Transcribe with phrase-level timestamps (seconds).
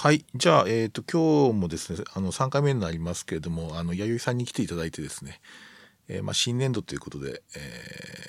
[0.00, 0.24] はい。
[0.32, 5.40] じゃあ、えっ、と、今日もですね、あの、3回目になりますけれども、あの、弥生さんに来ていただいてですね、
[6.06, 7.58] えーまあ、新年度ということで、え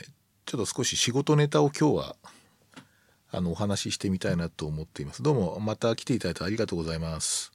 [0.08, 0.10] ー
[0.48, 2.16] ちょっと少し仕事ネタを今日は、
[3.32, 5.22] あの、お話ししてみたいなと思っています。
[5.22, 7.52] どうも、また来ていただいてありがとうございます。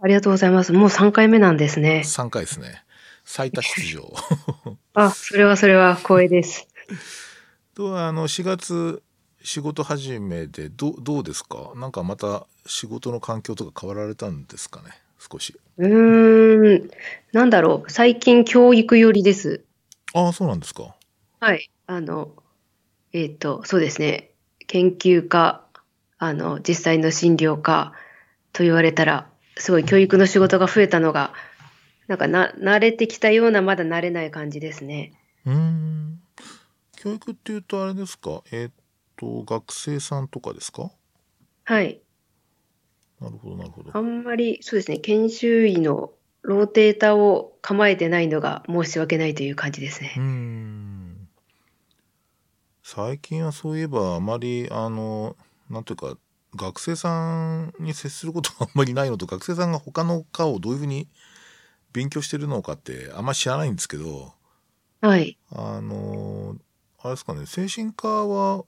[0.00, 0.72] ありがとうございます。
[0.72, 2.02] もう3回目なんですね。
[2.04, 2.82] 3回ですね。
[3.24, 4.12] 最多出場。
[4.94, 6.66] あ、それはそれは光栄です。
[7.76, 9.04] と、あの、4月、
[9.44, 11.70] 仕事始めで、どう、どうですか？
[11.76, 14.90] なんかまた仕事の環境とか変わられたんですかね？
[15.18, 15.54] 少し。
[15.78, 16.90] うーん、
[17.32, 17.90] なんだろう。
[17.90, 19.64] 最近教育寄りです。
[20.14, 20.94] ああ、そうなんですか。
[21.40, 21.70] はい。
[21.86, 22.32] あの、
[23.12, 24.30] えっと、そうですね。
[24.66, 25.64] 研究家、
[26.18, 27.92] あの、実際の診療科
[28.52, 31.32] と言われたら、すごい教育の仕事が増えたのが、
[32.08, 35.12] なんかな、慣れてきたような、まだ慣れない感じですね。
[35.46, 36.20] うーん。
[36.96, 38.42] 教育っていうとあれですか？
[38.52, 38.72] えーっ
[39.16, 40.90] と、学生さんとかですか？
[41.64, 42.01] はい。
[43.22, 43.90] なるほど、なるほど。
[43.96, 44.98] あんまり、そうですね。
[44.98, 50.22] 研修医のローテーターを構えてないのが申し訳ないという感じですねうー。
[50.22, 51.28] ん。
[52.82, 55.36] 最近はそういえばあまり、あの、
[55.70, 56.18] なんていうか、
[56.56, 61.08] 学生さんに接することがあんまりないのと、学生さんが他の科をどういうふうに
[61.92, 64.34] 勉強してるのかってあんまり知らないんですけど、
[65.00, 65.38] はい。
[65.50, 66.56] あの、
[66.98, 68.64] あれですかね、精神科は、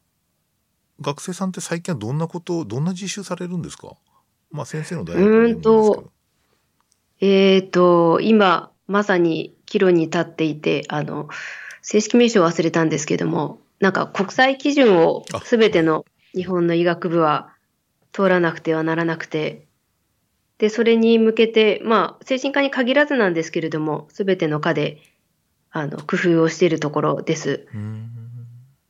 [1.01, 3.97] 学生さんって最近はどんなこと、どんな実習されるんですか？
[4.55, 6.13] まあ先生の大学でうーんどと。
[7.21, 11.29] えっと、今、まさに岐路に立っていて、あの、
[11.83, 17.53] 正式名称を忘れたんですけども、なんか国際基準をあすべての日本の医学部は
[18.13, 19.67] 通らなくてはならなくて、
[20.59, 25.03] で、それに向けて、まあ、精神科に限らずなんですけれども、すべての科で、
[25.73, 27.67] あの、工夫をしているところです。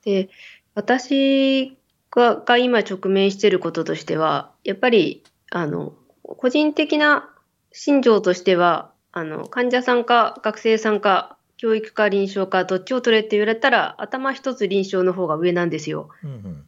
[0.05, 0.29] で、
[0.75, 1.79] 私
[2.11, 7.31] がが今直面していることとしては、やっぱり、あの、個人的な
[7.71, 16.09] 心情としては、あの、患者さんか学生さんか教育か臨床かどっちを取れって言われたら、頭一つ臨床の方が上なんですよ。
[16.25, 16.65] うんうん。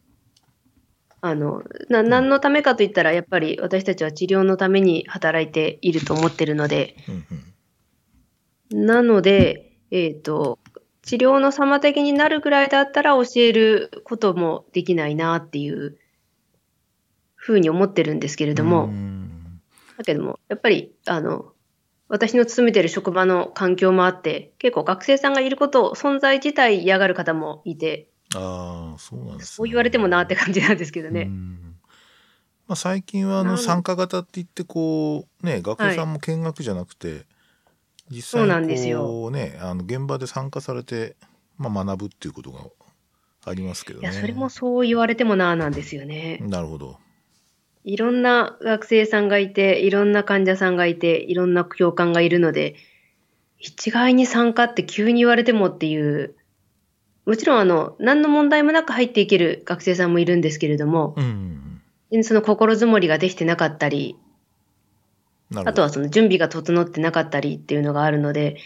[1.19, 6.95] あの、な、何のためかと言ったら、やっぱり私たちは治療のために働いていると思ってるので。
[8.71, 10.59] なので、えっ、と、
[11.01, 15.97] 治療の妨げになるぐらいだったら教えることもできないなっていう
[17.47, 19.61] ふうに思ってるんですけれども、ん
[19.97, 21.53] だけども、やっぱり、あの、
[22.09, 29.55] 私の勤めてる職場の環境もあって、結構学生さんがいることを存在自体嫌がる方もいて、ああ、そうなんです、ね。
[29.55, 31.23] そう言われてもなって感じなんですけどうね。
[31.23, 31.77] ん
[32.67, 37.25] まあ、最近はあの参加型って言ってこうね学生さんも見学じゃなくて、
[38.09, 41.15] 実そうな際にこうねあの現場で参加されて、
[41.57, 42.59] まあ、学ぶっていうことが
[43.45, 44.03] ありますけどね。
[44.03, 46.39] いや、それもそう言われてもななんですよね。
[46.41, 46.97] なるほど。
[47.87, 52.75] いろんな学生さんがいて、いろんな患者さんがいて、いろんな教官がいるので、
[53.59, 56.35] 一概に参加って急に言われてもっていう、
[57.25, 64.17] もちろんあの、何の問題もなく入っていける学生さんもいるんですけれども、うんその心づもりができてなかったり。
[65.55, 68.57] あとはその準備が整ってなかったりっていうのがあるので、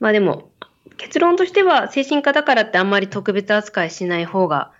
[0.00, 0.50] まあでも、
[0.96, 4.72] 結論としては精神科だからってあんまり特別扱いしない方が、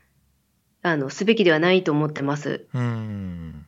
[0.83, 2.67] あの、すべきではないと思ってます。
[2.75, 3.67] うん。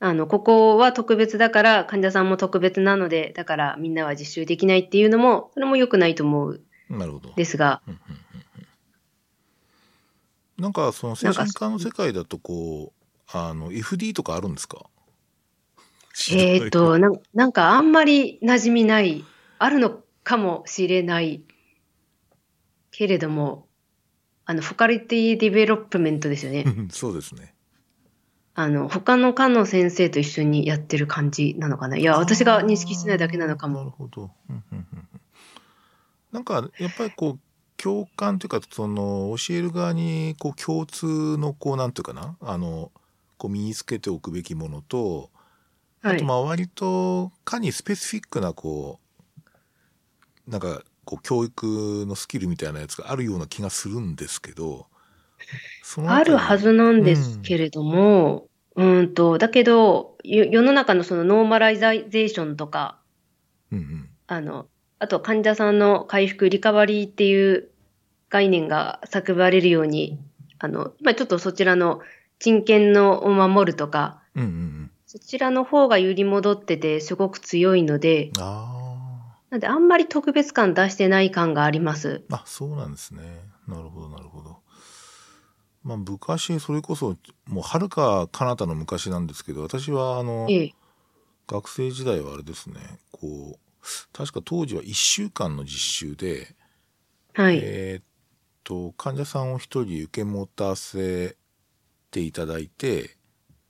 [0.00, 6.60] あの、ここは特別だから、患者さんも特別なので、だからみんなは実習できないっていうのも、それも良くないと思う。
[6.90, 7.32] なるほど。
[7.36, 8.16] ですが、うんうんうん
[10.58, 10.62] うん。
[10.62, 14.86] なんかその精神科の世界だとこうあの FD とかあるんですか？
[16.30, 16.98] えーっ と。
[16.98, 19.24] なん、なんかあんまり馴染みない、
[19.58, 21.42] あるのかもしれない
[22.90, 23.66] けれども、
[24.44, 26.64] あの、 faculty development ですよね。
[26.90, 27.54] そうですね。
[28.54, 31.96] あの、他の科の先生と一緒にやってる感じなのかな。
[31.96, 33.90] いや、私が認識してないだけなのかなるも。
[33.90, 34.30] ほど。
[34.50, 35.08] うんうんうんうん
[36.32, 37.38] なんかやっぱりこう
[37.76, 42.90] 共感というかその教える側にこう共通のこうなんていうかなあの
[43.36, 45.30] こう身につけておくべきものと、
[46.02, 48.98] はいあとまあ割と科にスペシフィックなこ
[50.48, 54.86] うなんかこう教育のスキルみたいなやつがあるような気がするんですけど
[56.06, 62.98] あるはずなんですうんけれども、うーんと、だけど、よ世の中のそのノーマライゼーションとか、
[63.70, 64.08] うんうん。
[64.26, 64.66] あの、
[64.98, 67.68] あと患者さんの回復、リカバリーっていう
[68.30, 70.18] 概念が叫ばれるように、
[70.58, 72.00] あの、まあちょっとそちらの
[72.38, 74.90] 人権のを守るとか、うんうんうん。
[75.06, 78.81] そちらの方が揺り戻っててすごく強いので、あ
[79.52, 82.24] なんであんまり特別感出してない感があります。
[82.30, 83.22] ーあそうなんですね
[83.68, 84.56] なるほどなるほど
[85.84, 87.16] まあ、昔、それこそ、
[87.46, 90.74] もう、はるか彼方の昔なんですけど、私は、あの、ええ。
[91.48, 92.76] 学生時代はあれですね、
[93.10, 93.58] こう、
[94.12, 96.54] 確か当時は1週間の実習で、
[97.34, 97.58] はい。
[97.60, 98.04] えーっ
[98.62, 101.36] と、患者さんを一人受け持たせ
[102.12, 103.16] ていただいて、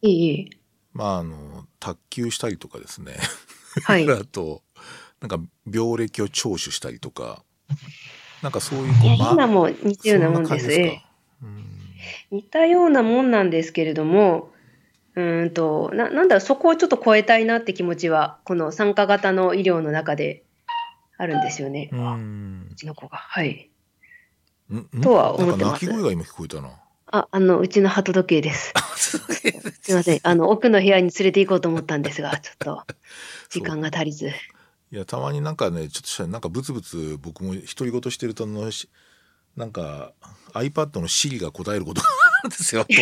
[0.02, 0.50] ええええ。
[0.92, 3.16] まあ、あの、卓球したりとかですね。
[3.84, 4.04] はい。
[4.12, 4.62] あと、
[5.22, 5.38] なんか、
[5.72, 7.44] 病歴を聴取したりとか、
[8.42, 10.70] なんかそういう、ま今も似たようなもんです。
[12.32, 14.50] 似たようなもんなんですけれども、
[15.14, 20.42] うーんと、な、なんだろう、そこをちょっと超えたいなって気持ちは、この参加型の医療の中で
[21.18, 21.88] あるんですよね。
[21.92, 23.16] うあんうちの子が。
[23.16, 23.70] はい。
[25.02, 26.80] とは思ってますなんか鳴き声が今聞こえたな。
[27.06, 28.72] あ、あの、うちの鳩時計です。
[28.96, 30.20] すいません。
[30.22, 32.86] あの、奥の部屋に連れて行こうと思ったんですが、ちょっと、
[33.50, 34.30] 時間が足りず。
[34.92, 38.90] いや、たまになんかね、ちょっとした、なんかブツブツ僕も独り言してるとあの、し
[39.56, 40.12] なんか
[40.52, 42.86] iPad の Siri が答えることがあるんですよ。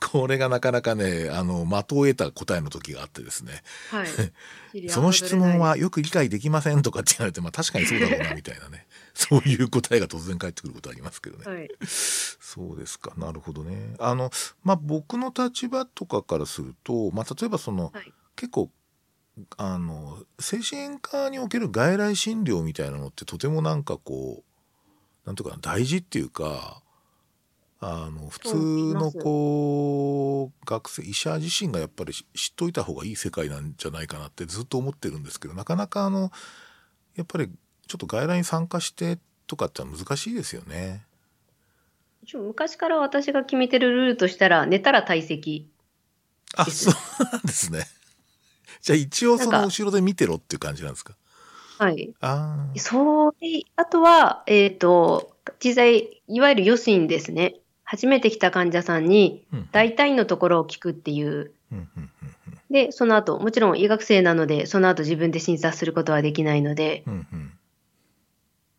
[0.00, 3.62] これがなかなかね、あの、的を得た答えの時があってですね。
[3.90, 4.88] はい。
[4.88, 8.86] その質問はよく理解できませんとかって言われて、まあ確かにそうだろうな、みたいなね。
[9.14, 11.44] そういう答えが突然返ってくることありますけどね。
[11.46, 11.68] はい。
[11.86, 13.12] そうですか。
[13.16, 13.94] なるほどね。
[13.98, 14.30] あの、
[14.62, 18.70] まあ、僕の立場とかからすると、まあ、例えばその、はい結構、
[19.56, 26.82] あの、精神科における外来診療みたいなのってとてもなんかこう、なんていうかな、大事っていうか、
[27.82, 28.56] あの、普通
[28.94, 36.30] のすこう、学生、医者自身がやっぱり知知っといた方がいい世界なんじゃないかなってずっと思ってるんですけど、なかなかあの、
[37.16, 37.48] やっぱり
[37.86, 41.06] ちょっと外来に参加してとかって難しいですよね。
[42.34, 45.70] 昔から私が決めてるルールとしたら、寝たら退席。
[46.54, 46.94] あ、そう
[47.32, 47.86] なんですね。
[48.80, 51.14] じゃあ一応その後ろで見てろっていう感じなんですか？
[51.78, 52.12] はい。
[52.20, 52.78] ああ。
[52.78, 57.56] そうで、あとは、えっ、と、実際、いわゆる予診ですね。
[57.84, 61.52] 初めて来た患者さんに、うん大体のところを聞くっていう。
[61.72, 62.10] うんうんうん
[62.70, 67.52] で、その後、もちろん医学生なので、その後自分で診察することはできないので、うんうん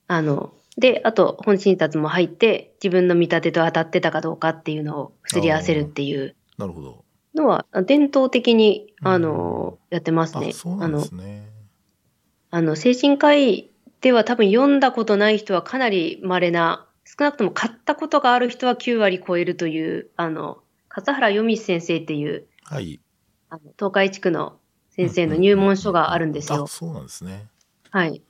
[0.08, 7.04] あの、で、あと、本診察も入って、自分の見立てと当たってたかどうかっていうのをすり合わせるっていうなるほど。
[7.36, 10.54] のは、伝統的に、うんあの、やってますねあ、。
[10.54, 11.50] そうなんですね。
[12.50, 23.00] あの、精神科医では多分読んだことない人はかなり稀な、少なくとも買ったことがある人は9割超えるという、あの、笠原読先生っていう、はい。
[23.50, 24.58] あの東海地区の
[24.90, 26.68] 先生の入門書があるんですよあ、。
[26.68, 27.48] そうなんですね。
[27.90, 28.22] はい。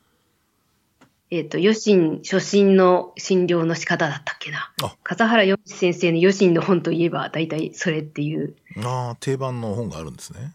[1.31, 4.73] えっ、と、余診、初診の診療の仕方だったっけな。
[4.83, 8.55] あ笠原読先生の余診の本といえば、大体それっていう。
[8.83, 10.53] ああ、定番の本があるんですね。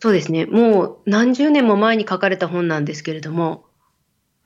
[0.00, 0.44] そうですね。
[0.44, 3.64] もう何十年も前に書かれた本なんですけれども、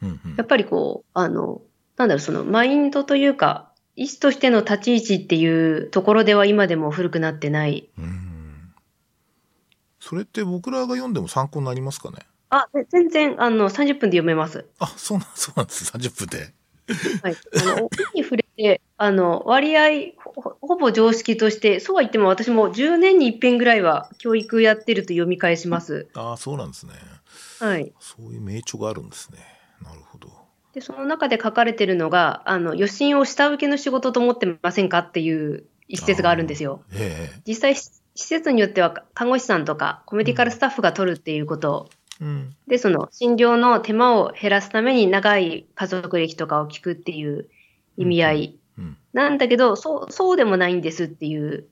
[0.01, 1.61] うんうんやっぱりこう、あの、
[1.97, 7.91] なんだろう、そのマインドというか、医師としての立ち位置っていうところでは今でも古くなってない。
[7.99, 8.73] うん。
[9.99, 12.19] それって僕らが読んでも参考になりますかね？
[12.51, 14.67] あ、で全然、あの、30分で読めます。
[14.79, 15.85] あ、そうなん、そうなんです。
[15.85, 16.53] 30分で。
[17.23, 17.37] はい。
[17.63, 26.09] あの、奥に触れて、あの、割合ほ、ほぼ常識として、そうは言っても私も10年に一遍ぐらいは教育やってると読み返します。
[26.15, 26.93] ああ、そうなんですね。
[27.61, 27.93] はい。
[28.01, 29.39] そういう名著があるんですね。
[29.83, 30.29] なるほど。
[30.73, 36.83] で、その中で書かれてるのが、あの、予診を下請けの仕事と思ってませんかっていう一節があるんですよ。
[36.93, 41.89] ええ実際、し施設によっては看護師さんとかコメディカルスタッフが取るっていうこと
[42.21, 42.57] うん。
[42.67, 47.49] で、その診療の手間を減らすために長い家族歴とかを聞くっていう
[47.97, 48.97] 意味合いうん。
[49.13, 51.67] なんだけど、そう、そうでもないんですっていう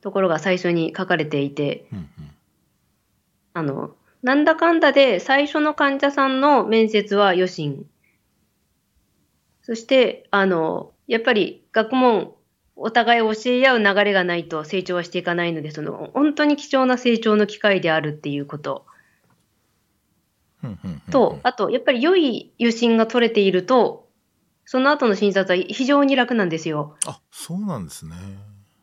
[0.00, 2.08] ところが最初に書かれていて、うん。
[3.54, 7.86] あの、なんだかんだで最初の患者さんの面接は予診。
[9.62, 12.34] そして、あの、やっぱり学問、
[12.82, 18.86] お互い教え合う流れがないと成長はしていかないので、その、本当に貴重な成長の機会であるっていうこと
[21.10, 24.08] と、あと、やっぱり良い予診が取れていると、
[24.64, 26.96] その後の診察は非常に楽なんですよ。
[27.06, 28.14] あ、そうなんですね。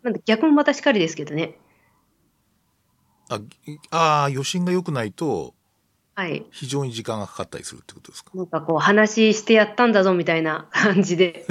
[0.03, 1.55] なんで逆もまたしかりですけどね。
[3.29, 5.58] あ、いあー余震が良くないとはい。
[6.51, 8.31] 非常に時間がかかったりするってことですか？
[8.33, 11.45] なんかこう、話してやったんだぞみたいな感じで。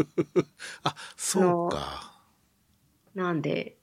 [0.84, 2.12] あ、そうか。
[3.14, 3.76] なんで、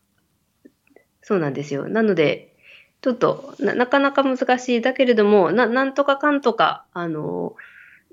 [1.22, 1.88] そうなんですよ。
[1.88, 2.55] なので、
[3.01, 4.81] ちょっとな、なかなか難しい。
[4.81, 7.55] だけれども、な、なんとかかんとか、あの、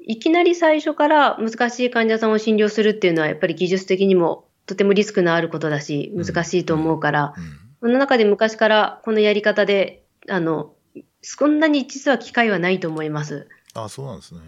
[0.07, 7.59] いきなり最初から難しい患者さんを診療するっていうのは、やっぱり技術的にもとてもリスクのあることだし、難しいと思うから、うん。
[7.81, 10.73] その中で昔からこのやり方で、あの、
[11.23, 13.49] そんなに実は機会はないと思います。
[13.75, 14.41] あ、そうなんですね。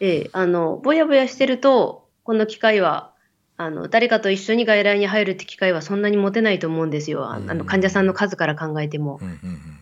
[0.00, 3.12] ええ、あの、ぼやぼやしてると、この機会は、
[3.56, 7.30] あの、誰かと一緒に外来に入るって機会はそんなに持てないと思うんですよ。
[7.30, 9.18] あの、患者さんの数から考えても。
[9.20, 9.80] うんうん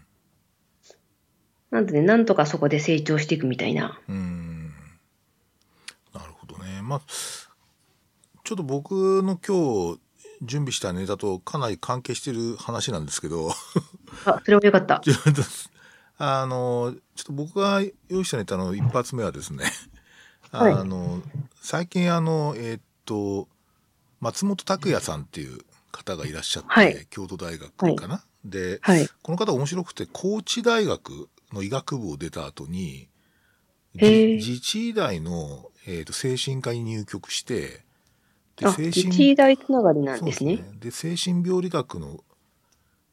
[1.70, 4.00] なんでね、なんとかそこで成長していくみたいな。
[4.08, 4.48] うんうん
[6.14, 7.00] なるほどねまあ
[8.42, 10.00] ちょっと僕の今日
[10.42, 13.50] 準備したネタとかなり関係してる話なんですけど
[14.24, 15.02] あ、それもよかった。
[16.18, 19.64] あのちょっと僕が用意したネタの一発目はですね
[20.50, 20.84] あ はい。
[20.84, 21.22] の
[21.60, 23.48] 最近あのえーっと
[24.20, 25.60] 松本拓也さんっていう
[25.92, 27.06] 方がいらっしゃって、はい。
[27.08, 29.08] 京都大学かな、ではい。
[29.22, 33.08] この方面白くて高知大学の医学部を出た後に
[33.94, 37.84] 自治医大の、えー、と精神科に入局して
[38.56, 40.64] であ、自治医大つながりなんですね。
[40.80, 42.24] で精神病理学の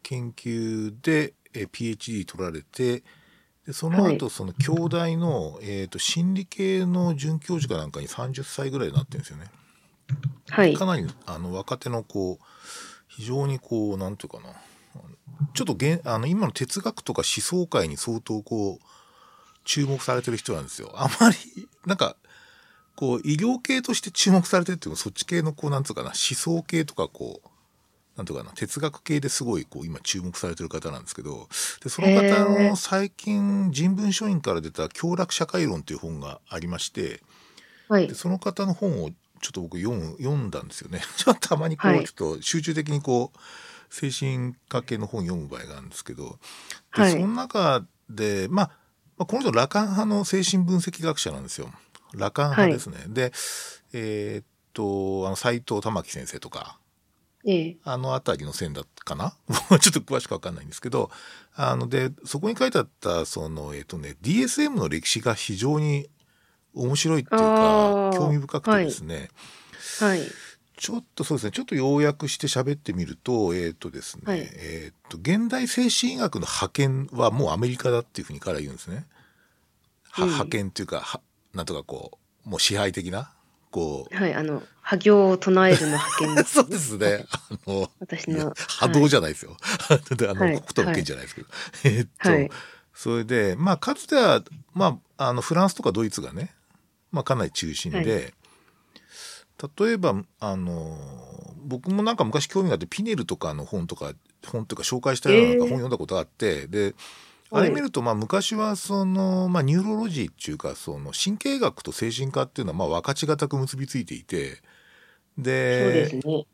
[0.01, 3.03] 研究で、えー PhD 取られて
[3.65, 9.45] でその後、はいその京大の、えー、と心理系の准教授かなんかに30歳ぐらいになってるんですよね。
[10.49, 10.85] はいか。
[10.85, 12.45] なりあの若手のこう
[13.07, 14.53] 非常にこうなんていうかな
[15.53, 18.85] ちょっとげんあの今の哲学とか思想界に相当こう
[19.63, 20.91] 注目されてる人なんですよ。
[20.93, 21.35] あまり
[21.87, 22.15] なんか
[22.95, 27.49] こう医療系として注目されてるっていうかそっち系のこうなんつうかな思想系とかこう
[28.15, 31.47] なんとかな哲学系ですごいこう今注目されてる方なんですけど
[31.83, 37.21] でその方の最近人文書院から出た「強楽社会論」という本がありまして
[37.87, 38.15] はいで。
[38.15, 41.01] その方の本をちょっと僕読む読んだんですよね。
[41.17, 43.39] ちょっとたまにこう、はいちょっと集中的にこう
[43.93, 46.39] 精神科系の本読む場合があるんですけど、
[46.95, 48.71] ではいその中で、まあ、
[49.17, 51.71] まあこの人ラカン派の精神分析学者なんですよ。
[52.13, 53.05] ラカン派ですね。
[53.07, 53.33] で、
[53.93, 56.84] えーっとあの斎藤玉樹先生とかええ。
[57.83, 59.35] あの辺りの線だったかな？
[59.79, 61.11] ちょっと詳しくわかんないんですけど、
[61.55, 66.09] あので、そこに書いてあった、その、えっ、とね、DSM の歴史が非常に
[66.73, 69.29] 面白いっていうか興味深くてですね、
[69.99, 70.21] はい。
[70.77, 79.05] ちょっとそうですね、ちょっと要約して喋ってみると、えっ、とですね、はいえっ、と、現代精神医学の派遣はもうアメリカだっていうふうに彼は言うんですね。
[80.09, 81.21] はうん派遣っていうか、は
[81.53, 83.31] なんとかこう、もう支配的な、
[83.71, 84.33] こう、はい。
[84.33, 86.53] あの、波行を唱えるの派遣です。
[86.61, 88.53] そうですね、あの、私の。
[88.55, 89.57] 波動じゃないですよ。
[90.15, 91.47] であの、はい北斗の剣じゃないですけど。
[91.85, 92.49] えーっと、はい
[92.93, 94.41] それで、まあ、かつては、
[94.73, 96.55] まあ、あの、フランスとかドイツがね、
[97.11, 98.33] まあ、かなり中心で、
[99.77, 100.97] 例えば、あの、
[101.65, 104.13] 僕もなんか昔興味があって、ピネルとかの本とか、
[104.47, 106.95] 本とか紹介したようななんかえー本読んだことがあって、で、
[107.51, 114.61] あはいれ見ると、まあ、昔は、その、まあ、 neurology っていうか、その、神経学と精神科っていうのは、まあ、分かちがたく結びついていて、
[115.37, 116.45] で、ね。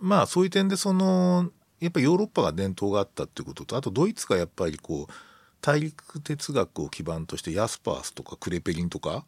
[0.00, 5.12] まあそういう点でそのやっぱりヨーロッパが伝統があったっていうこととあとドイツがやっぱりこう
[5.60, 9.24] 大陸哲学を基盤としてヤスパースとかクレペリンとか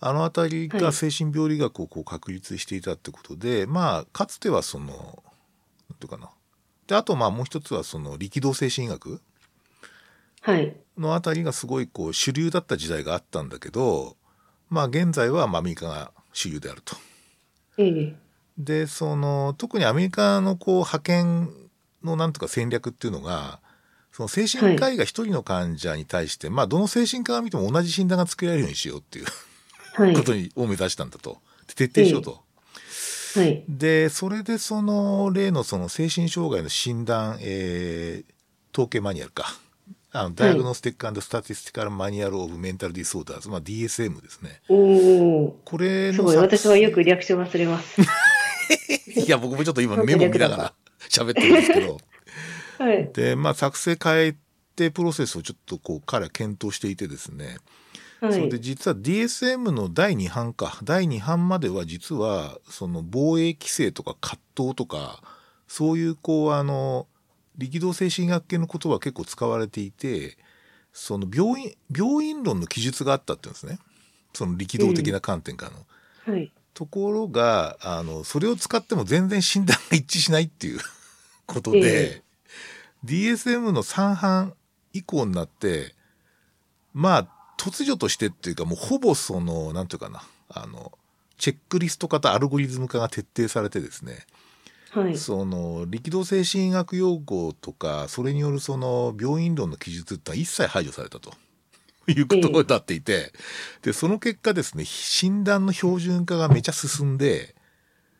[0.00, 6.30] あの辺りがはい精神病理学をこう確立していたってことで、まあかつてはそのなんていうかな
[6.86, 9.20] であとまあもう一つはその力道精神医学
[10.42, 10.76] はい。
[10.98, 14.16] のあたりがすごいこう主流だった時代があったんだけど
[14.68, 16.96] まあ現在はまあアメリカが主流であると。
[17.78, 18.14] ええ。
[18.56, 21.50] でその特にアメリカのこう派遣
[22.04, 23.58] のなんとか戦略っていうのが
[24.12, 29.24] その精神科医が一人の患者に対して、まあどの精神科が見ても同じ診断がつけられるようにしようっていう
[29.94, 30.14] はい。
[30.14, 31.38] ことに、を目指したんだと
[31.74, 32.40] 徹底しようと。
[33.34, 33.64] はい。
[33.68, 38.34] でそれでその例のその精神障害の診断、えー
[38.72, 39.54] 統計マニュアルか
[40.16, 44.60] あの Diagnostic Statistical Manual of Mental Disorders、まあ、DSM ですね。
[44.68, 45.60] おお。
[45.64, 46.34] これのすごい。
[46.36, 48.00] 作私はよく略称忘れます。
[49.10, 50.74] いや僕もちょっと今メモ見ながら
[51.08, 51.98] 喋ってるんですけど。
[52.78, 53.10] はい。
[53.12, 54.36] で、まあ、作成改
[54.76, 57.56] 定プロセスをちょっとこう彼は検討していてですね、
[58.20, 58.60] はいそれで。
[58.60, 65.24] 実は DSM の第2版か第2版までは実はその防衛機制とか葛藤とか
[65.66, 67.08] そういうこうあの
[67.56, 70.36] 力道精神学系の言葉が結構使われていて
[70.92, 73.78] その病院病院論の記述があったって言うんですね
[74.32, 76.36] その力道的な観点からの。
[76.36, 76.52] はい。
[76.74, 80.80] ところがあのそれを使っても全然診断が一致しないっていう
[81.46, 82.22] ことで、え
[83.04, 84.54] DSM の3版
[84.92, 85.94] 以降になって
[86.92, 90.90] まあ突如としてっていうかもうほぼそのなんていうかなあの
[91.38, 94.26] チェックリスト化とアルゴリズム化が徹底されてですね、
[94.94, 95.18] はい。
[95.18, 101.32] その力道精神医学用語とかそれによるその病院論の記述って一切排除されたと。
[102.06, 103.32] いうことになっていて、
[103.80, 107.54] でその結果ですね診断の標準化がめちゃ進んで、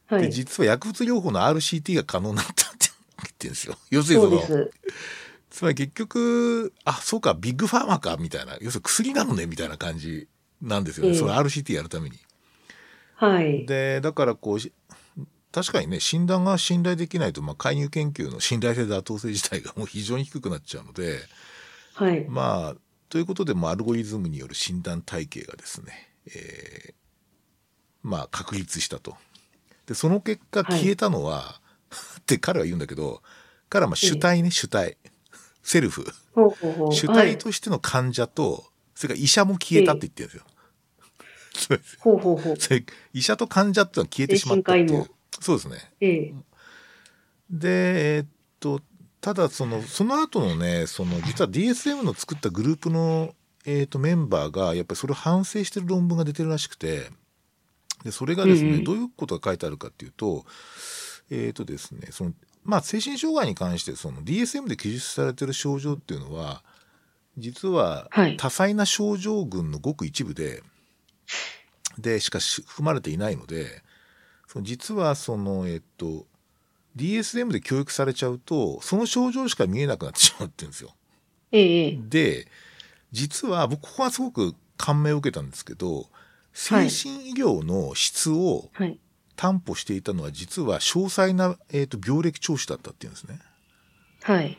[0.08, 0.32] ではい。
[0.32, 2.88] 実は薬物療法の RCT が可能になったって
[3.18, 3.76] 言ってるんですよ。
[3.90, 4.68] 要するにその。
[5.50, 10.26] つまり結局あそうかビッグファーマーかみたいな要するに薬なのねみたいな感じ
[10.60, 12.18] なんですよね、ええその RCT やるために。
[13.16, 13.66] はい。
[13.66, 14.72] でだからこうし
[15.54, 21.20] 確かにね診断が信頼できないと、まあ、介入研究の 信頼性妥当性自体がもう非常に低くなっちゃうので
[21.94, 22.26] はい。
[22.28, 22.76] まあ
[23.08, 26.94] ということでもうアルゴリズムによる診断体系がですね、えー
[28.02, 29.16] まあ確立したと。
[29.86, 31.60] でその結果はい消えたのは、
[32.20, 33.22] って彼は言うんだけど
[33.68, 34.98] 彼はまあ主体ね、主体
[35.62, 36.06] セルフ。
[36.90, 37.36] 主はい。
[37.36, 40.44] 体としての患者と、それから医者も消えたって言ってるんですよ。
[41.56, 42.56] そうですほうほうほう。
[43.14, 45.10] 医者と患者っていうのは消えてしまったっていう。
[45.40, 45.92] そうですね。
[46.00, 46.34] ええ。
[47.50, 48.26] で、えーっ
[48.60, 48.80] と、
[49.20, 57.08] ただその、その後のね、その、実は DSM の作ったグループの、えーっと、メンバーが、やっぱりそれを反省してる論文が出てるらしくて、
[58.04, 60.44] で、それがですね、うんうんどういうことが書いてあるかっていうと、
[61.30, 66.62] えーっとですね、その、まあ、精神障害に関して、その DSM で記述されてる症状っていうのは、
[67.36, 70.62] 実ははい多彩な症状群のごく一部で、
[71.98, 73.83] で、しかし含まれていないので、
[74.54, 76.26] その実はその、えっと、
[76.96, 80.94] DSM で教育されちゃうと、その症状しか見えなくなってしまってるんですよ。
[81.50, 81.98] ええええ。
[82.08, 82.48] で、
[83.10, 86.06] 実は僕、ここはすごく感銘を受けたんですけど、
[86.52, 89.00] 精神医療の質をはい。
[89.36, 93.40] 担保していたのは、実は詳細な、えっと病歴聴取だったっていうんですね。
[94.22, 94.56] はい。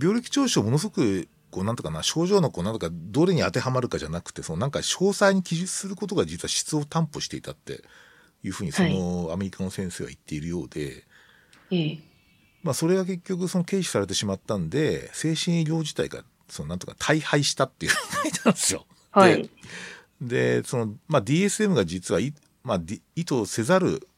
[0.00, 7.84] 病歴聴取をものすごく、こう、なんとかな、症状のこう、なんとか、どれに当てはまるかじゃなくて、そのなんか詳細に記述することが実は質を担保していたって
[8.46, 11.04] いうふうに、そのアメリカの先生は言っているようで、
[11.70, 11.98] ええ。
[12.62, 18.86] まあ、それが結局その軽視されてしまったんで精神医療自体がそのなんとか大敗したっていう書いてあるんですよ。
[19.12, 19.48] はい。
[20.20, 22.34] でその、まあ、DSM が実はい、
[22.64, 24.08] まあ、D- 意図せざる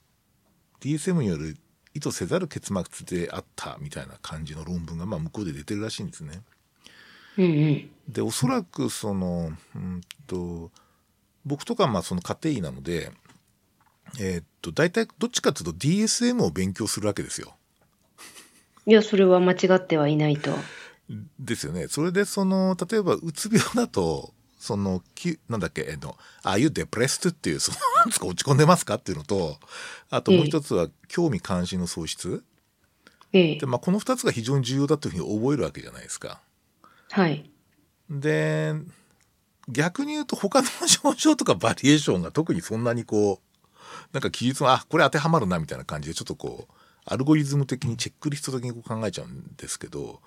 [0.80, 1.56] DSM による
[1.92, 6.42] 意図せざる結末であったみたいな感じの論文がまあ向こうで出てるらしいんですね。
[7.36, 7.90] うんうん。
[8.08, 10.70] でおそらくそのうんと
[11.44, 13.12] 僕とかはまあその家庭医なので、
[14.18, 17.54] えーっと大体どっちかというと DSM を勉強するわけですよ。
[18.86, 20.50] いや、それは間違ってはいないと。
[21.38, 21.88] ですよね。
[21.88, 29.58] それでその例えばうつ病だとそのきなんだっけえの「ああいうデプレスト」っていうそのなんですか落ち込んでますかっていうのと
[30.10, 32.42] あともう一つは興味関心の喪失
[33.32, 33.66] ええで、。
[33.66, 36.40] まあ、この2つが非常に重要だというふうに覚えるわけじゃないですか。
[37.10, 37.50] はい。
[38.10, 38.74] で
[39.68, 43.47] 逆に言うと他の症状とかバリエーションが特にそんなにこう
[44.12, 46.72] なんか記述はあこれ当てはまるなみたいな感じでちょっとこう
[47.04, 50.20] アルゴリズム的にチェックリスト的にこう考えちゃうんですけど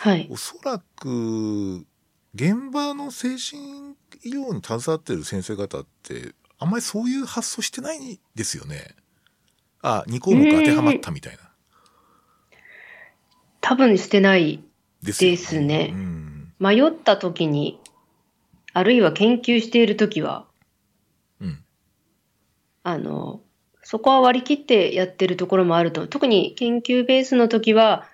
[0.00, 0.28] はい。
[0.30, 1.86] おそらく
[2.34, 3.94] 現場の精神
[4.24, 8.94] 医療に携わってる先生方ってあんまりそういう発想してないですよね。
[9.82, 11.40] あ2項目当てはまったみたいな。
[13.60, 14.64] 多分してない。
[15.02, 17.78] ですよですねうん迷った時に、
[18.72, 20.53] あるいは研究している時は、うん
[22.84, 23.40] あの、
[23.82, 26.06] そこは割り切ってやってるところもあると。
[26.06, 28.08] 特に研究ベースの時は、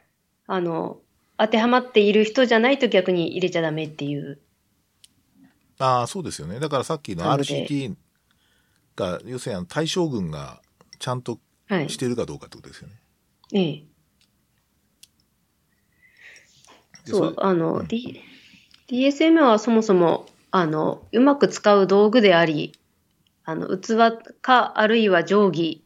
[0.46, 0.98] あの、
[1.36, 4.40] 当てはまっている人じゃないと逆に入れちゃダメっていう。
[5.78, 6.60] ああそうですよね。
[6.60, 7.94] だからさっきの RCT
[8.94, 10.60] が要するに対象群が
[10.98, 11.96] ちゃんとはいし。
[11.96, 12.94] てるかどうかってことですよね。
[13.54, 13.84] ええ。
[17.06, 18.22] でそう、あの、うん D、
[18.88, 22.72] DSM はそもそも、あの、うまく使う道具であり、
[23.50, 23.96] あの、器
[24.40, 25.84] か、あるいは定規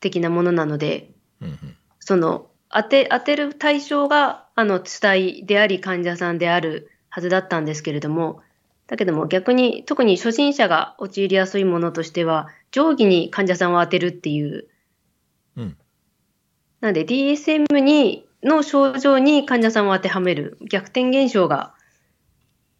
[0.00, 8.42] 的なものなので、うんうんその、当て、当てる対象が、あの、主体であり、患者さんであるはずだったんですけれども、
[8.86, 14.66] だけども逆に、特に初心者が陥りやすいものとしては、定規に患者さんを当てるっていう、
[15.56, 15.76] うん
[16.80, 21.74] なんで DSM に、の症状に患者さんを当てはめる逆転現象が、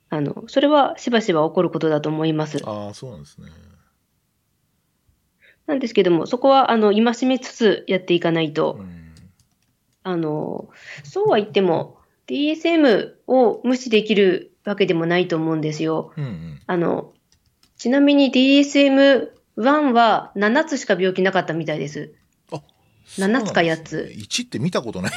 [0.08, 2.58] あの、それはしばしば起こることだと思います。
[2.64, 3.48] ああそうなんですね。
[5.70, 9.00] なんですけども、そこは、あの、戒めつつやっていかないと、うん
[10.02, 10.70] あの、
[11.04, 16.12] そうは言っても、DSM を無視できるわけでもないと思うんですよ。
[16.16, 17.12] うんうんあの、
[17.76, 22.14] ちなみに DSM1 は7つしか病気なかったみたいです。
[23.18, 24.12] 7つか8つ。
[24.14, 25.12] 1って見たことない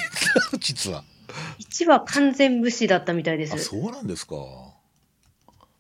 [0.60, 1.04] 実は。
[1.60, 3.66] 1は完全無視だったみたいであす。
[3.66, 4.36] そうなんですか。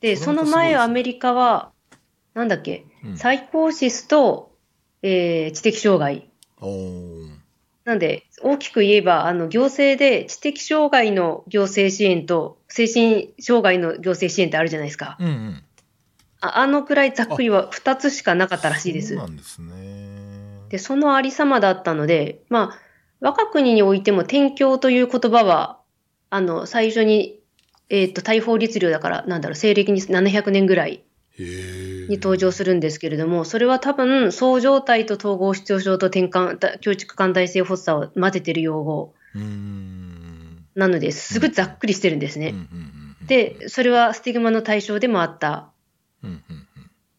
[0.02, 1.72] で、その前アメリカは、
[2.34, 4.53] なんだっけ、うんサイコーシスと、
[5.04, 6.28] えー知的障害。
[7.84, 15.18] なんで、大きく言えば、あの、行政で知的障害の行政支援と、精神障害の行政支援ってあるじゃないですか。
[15.20, 15.64] うんうん。
[16.40, 19.18] ああのくらいざっくりは2つしかなかったらしいですそう。
[19.18, 19.74] なんですね。
[20.70, 22.80] で、そのありさまだったので、まあ、
[23.20, 25.80] 我が国においても転教という言葉は、
[26.30, 27.40] あの、最初に、
[27.90, 31.04] えっ、と、大法律令だから、なんだろう、西暦に700年ぐらい。
[31.38, 39.14] に登場するんですけれども、それは多分、そう状態と統合失調症と転換、だ強畜間代性発作を混ぜてる用語。
[40.76, 41.40] なのです。
[41.40, 42.54] ごいざっくりしてるんですね。
[43.26, 45.72] で、それはスティグマの対象でもあった。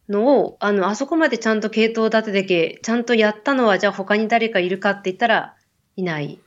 [0.07, 5.55] のを、あの、あそこまでちゃんと系統立ててけ、ちゃんとやったのは、じゃあ他に誰かいるかって言ったら、
[5.95, 6.39] いない。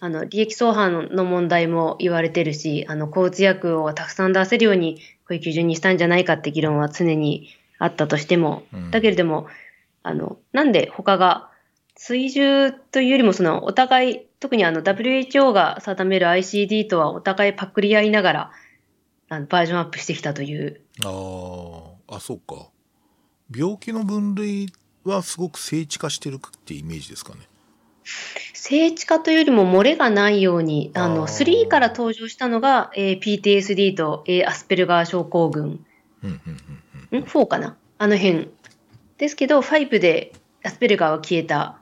[0.00, 8.90] あの、利益相反の問題も言われてるし、あの、交通薬をたくさん出せるように、こういう基準にしたんじゃないかって議論は常にあったとしても、うん。
[8.90, 9.46] だけれども、
[10.02, 11.50] あの、なんで他が、
[11.94, 18.50] 追従というよりも、その、お互い、特にあの、WHO が定める ICD とはお互いパクリ合いながら、
[19.28, 22.68] あの、バージョンアップしてきたという、あーあそうか。
[23.54, 24.72] 病気の分類
[25.04, 27.40] はすごく精緻化してるってイメージですかね
[28.54, 35.84] 精緻化というよりも漏れがないように、あの、あー3から登場したのが、えー PTSD と、えーアスペルガー症候群。
[36.22, 36.40] うんうん
[37.12, 37.76] うんん ?4 かな？
[37.98, 38.50] あの辺。
[39.18, 41.78] ですけど、5でアスペルガーは消えた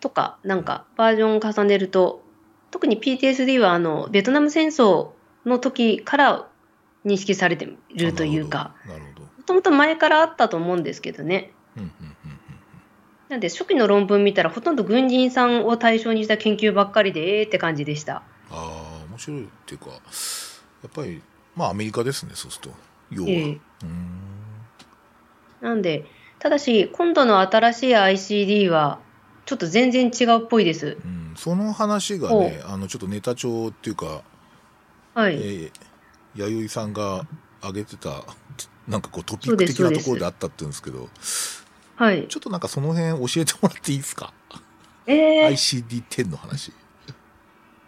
[0.00, 2.22] とか、なんかバージョンを重ねると、
[2.70, 5.10] 特に PTSD はあの、ベトナム戦争
[5.44, 6.48] の時から
[7.04, 11.52] 認識されているというか、なるほどもともと前からあったと思うんですけどね。
[11.76, 12.16] うんうんうん
[13.28, 18.22] なんで初期の論文見たらほとんど軍人さんを対象にした研究ばっかりで、えーって感じでした。
[18.50, 19.96] ああ面白いっていうかや
[20.88, 21.22] っぱり
[21.54, 22.74] まあアメリカですねそうすると
[23.10, 24.18] 要は、えーん
[25.60, 26.04] なんで、
[26.38, 29.00] ただし、今度の新しい ICD は、
[29.44, 30.98] ちょっと全然違うっぽいです。
[31.04, 34.22] うん、その話がねあのちょっとネタ帳っていうか、
[35.14, 35.34] はい。
[35.36, 35.72] えー、
[36.34, 37.26] 弥生さんが
[37.60, 38.24] 挙げてた
[38.86, 41.08] なんかこうトピック的なところであったって言うんですけど
[41.98, 42.28] はい。
[42.28, 44.32] ちょっとなんかその辺教えてもらっていいですか、
[45.04, 46.72] えー、ICD-10 の話。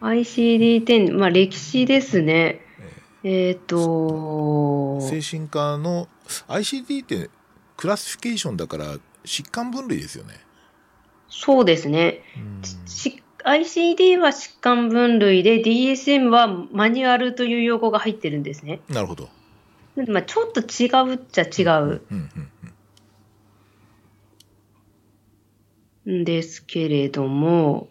[0.00, 2.60] ICD-10、まあ歴史ですね。
[3.22, 6.08] えっ、と、精神科の
[6.48, 7.30] ICD って
[7.76, 10.40] クラシフィケーションだから疾患分類ですよね。
[11.28, 12.22] そうですね。
[13.44, 18.80] ICD は疾患分類で DSM はマニュアルという用語が入ってるんですね。
[18.88, 19.28] なるほど。
[20.08, 22.02] まあちょっと違うっちゃ違う。
[22.10, 22.50] うんうんうん
[26.10, 27.88] んですけれども、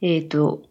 [0.00, 0.62] えっ、と、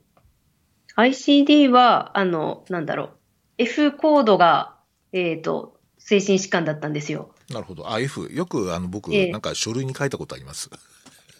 [0.96, 3.12] ICD は、あの、なんだろう、
[3.58, 4.76] F コードが、
[5.12, 7.34] えっ、と、精神疾患だったんですよ。
[7.50, 7.92] なるほど。
[7.92, 9.32] あ F よくあの僕、ええ。
[9.32, 10.70] なんか書類に書いたことあります。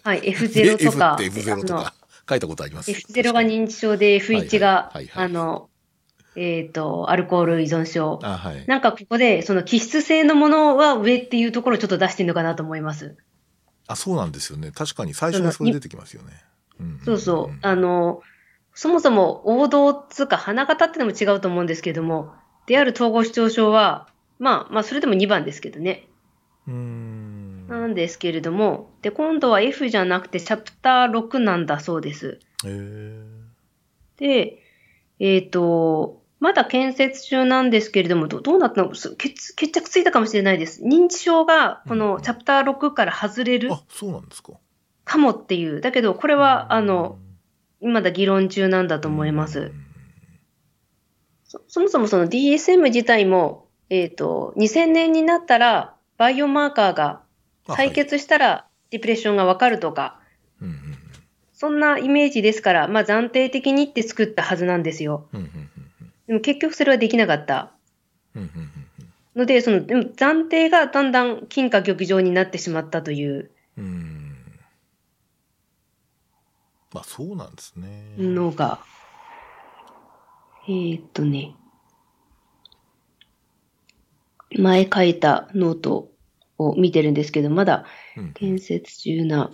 [0.04, 1.94] はい、F0 とか、 F って F0 とか
[2.28, 2.90] 書いたことあります。
[2.90, 5.24] F0 が認知症で F1 がはいはいはい、はい。
[5.26, 5.70] あの、
[6.38, 8.20] えっ、と、アルコール依存症。
[8.22, 13.16] あはいなんかここで、その気質性のものは上っていうところをちょっと出してるのかなと思います。
[13.88, 16.32] あそうなんですよね確かに最初にそれ出てきますよね、
[16.84, 17.58] んそうそう。
[17.62, 18.22] あの、
[18.74, 22.32] そもそも王道っつうか花形ってのも違うと思うんですけども、
[22.66, 26.06] である統合失調症は、まあ、まあ、それでも2番ですけどね。
[26.68, 32.38] うーんなんですけれども、で、今度は F じゃなくてチャプター6なんだそうです。
[32.64, 33.24] へえ
[34.16, 34.62] で、
[35.18, 38.94] えっ、と、まだ建設中なんですけれども、どどうなったの？
[38.94, 40.82] す決決着ついたかもしれないです。
[40.82, 44.52] 認知症がこのチャプター6から外れるあそうなんですか。
[45.08, 45.80] かもっていう。
[45.80, 47.18] だけど、これは、あの、
[47.80, 49.60] まだ議論中なんだと思います。
[49.60, 49.72] うん。
[51.44, 57.22] そそもそもその DSM 自体も、えっ、と、2000年になったら、バイオマーカーが
[57.66, 60.20] あ採血したら、ディプレッションがわかるとか、
[61.52, 65.26] そんなイメージですから、まあ暫定的にって作ったはずなんですよ。
[65.32, 65.77] うんうんうん
[66.28, 67.72] でも結局それはできなかった。
[68.36, 68.88] うんうんうんうん
[69.38, 73.52] ので、その、でも暫定がだんだん金貨玉状になってしまったという。
[73.76, 73.84] うん。
[73.84, 74.36] うん。
[76.92, 78.14] まあそうなんですね。
[78.18, 78.80] のが、
[80.66, 81.54] えーっとね、
[84.58, 86.10] 前書いたノート
[86.58, 87.84] を見てるんですけど、まだ
[88.16, 89.50] うん建設中な、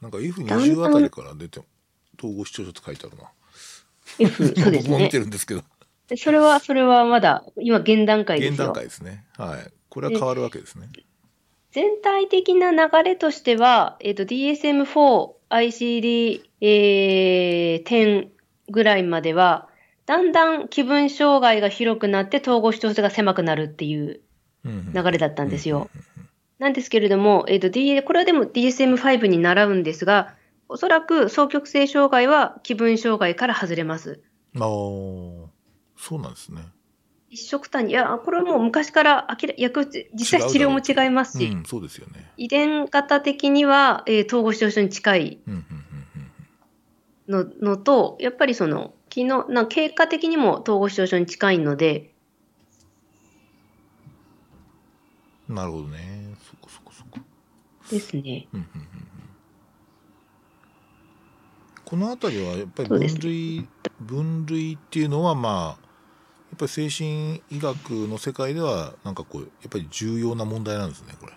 [0.00, 1.60] なんか F20 あたりから出て
[2.18, 3.30] 統合失調症って書いてあるな
[4.18, 5.18] F、 そうですね僕も見て。
[5.18, 5.62] るんですけど
[6.08, 8.72] でそれは、それはまだ、今現段階ですよ現段。
[8.72, 10.88] 階ですねはいこれは変わるわけですね
[11.76, 18.28] 全体的な流れとしては、えっ、と、DSM-4、ICD、えー、10
[18.70, 19.68] ぐらいまでは、
[20.06, 24.20] だんだん気分障害が広くなって統合失調性が狭くなるっていう
[24.64, 25.90] 流流れだったんですよ。
[26.58, 30.34] なんですけれども、えっ、と、D、これはでも DSM-5 に習うんですが、
[30.68, 34.20] おそらく双極性障害は気分障害から外れます。
[34.56, 34.62] ああ
[35.98, 36.62] そうなんですね
[37.28, 45.40] 一色単に、いや、これはもう昔から明ら薬物、実際治療も違いますし、うんそうですよね遺伝型的には、えー統合失調症に近い
[47.28, 52.12] ののと、やっぱりその、機能、な経過的にも統合失調症に近いので、
[55.48, 56.34] なるほどね。
[56.42, 57.20] そこそこそこ。
[57.90, 58.48] ですね。
[58.52, 58.95] うんうんうんうん
[61.86, 63.68] この辺りはやっぱり分類、
[64.00, 65.86] 分類っていうのはまあ
[66.50, 71.32] やっぱり精神医学の世界ではなんかこうやっぱり重要な問題なんですねこれ。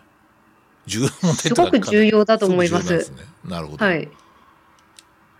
[0.87, 3.11] 重要な問題すごく重要だと思います。
[3.11, 3.23] ね。
[3.45, 4.09] なるほど、はい。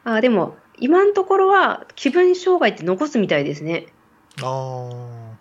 [0.04, 3.88] あ、でも、今のところは気分障害って残すみたいですね。
[4.44, 4.90] あ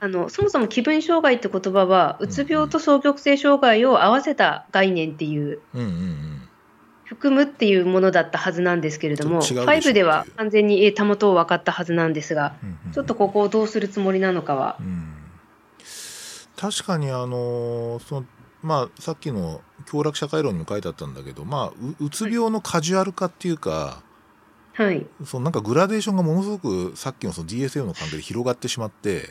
[0.00, 6.37] ああの、そもそも気分障害って言葉は、うつ病と双極性障害を合わせた概念っていう、うんうんうん
[7.18, 14.76] 含むっていうものだったはずなんですけれども、ちょっと違うでしょ5では完全にたもとを分かったはずなんですが、うんうんちょっとここをどうするつもりなのかは。
[14.80, 15.14] う、ん。
[16.56, 18.26] 確かにあのその
[18.62, 21.68] まあさっきの強楽社会論にも書いてあったんだけどまあ
[22.00, 24.02] ううつ病のカジュアル化っていうか、
[24.72, 25.06] はい。
[25.24, 29.28] そのなんかグラデーションがものすごくさっきのその DSM の関係で広がってしまって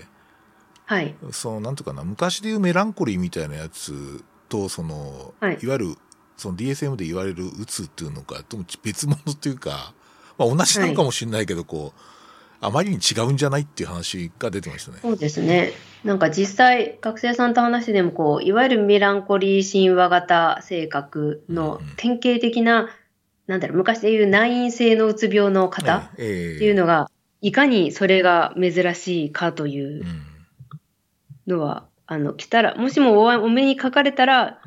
[0.86, 1.16] はい。
[1.32, 5.60] そのなんていうかな昔でいうメランコリーみたいなやつとその、はい。
[5.62, 5.98] い、わゆる
[6.38, 9.94] その DSM で言われるうつっていうのかとも別物っていうか、
[10.38, 12.00] まあ、同じなのかもしれないけど、こう
[12.60, 15.00] あまりに違うんじゃないっていう話が出てましたね。
[15.02, 15.74] そうですね。
[16.04, 22.90] なんか実際、学生さんと話してでも、こう、いわゆるメランコリー神話型性格のうんうん典型的な、
[23.46, 27.10] なんだろう、昔でいう内因性のうつ病の方ええっていうのが、
[27.42, 30.22] いかにそれが珍しいかといううん
[31.48, 34.62] のは、あの、来たら、もしもおお目にかかれたら、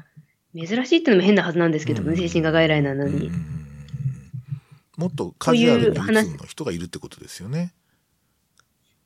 [0.55, 3.31] 珍しいっていうのも変なはずなんですけども、うん精神科外来なのに。
[4.97, 7.73] もっとカジュアルの人がいるってことですよね。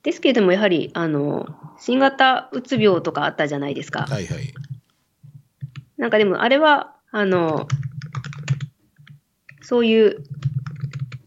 [0.03, 1.47] ですけれども、やはり、あの、
[1.79, 4.01] 新型うつ病とかあったじゃないですか。
[4.01, 4.53] はいはい。
[5.97, 7.67] なんかでも、あれは、あの、
[9.61, 10.23] そういう、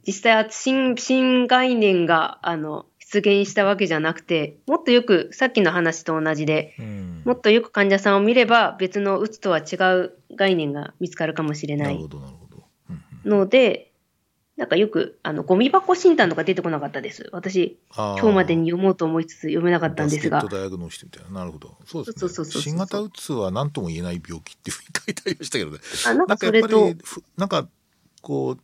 [0.07, 12.65] 実際は新、新概念が、あの、出現したわけじゃなくて、もっとよく、さっきの話と同じで、うんもっとよく患者さんを見れば、別のうつとは違う概念が見つかるかもしれないなるほどなるほど。
[12.89, 13.93] うんうんので、
[14.57, 17.29] なんかよく、あの、ゴミ箱診断とか出てこなかったです。
[17.31, 20.57] 私、今日までに読もうと思いつつ読めなかったんですがバスケット。
[20.57, 21.41] ダイアグノーシスみたいな。
[21.41, 21.77] なるほど。
[21.85, 22.21] そうですね。
[22.21, 25.79] そうそうそう新型うつは何とも言えない病気っていうふうに書いてありましたけどね。
[26.07, 27.69] あ、なんかかそれとやっぱり、、ふなんか、
[28.23, 28.61] こう、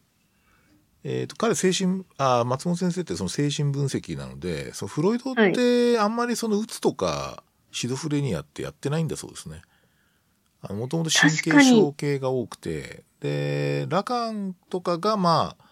[1.06, 7.43] えー、と彼精神あ松本先生ってその精神分析なのでそのフロイドってあんまりそのうつとか
[7.74, 9.62] シドフレニアってやってないんだそうですね。
[10.70, 15.64] もともと神経症系が多くてでラカンとかがまあ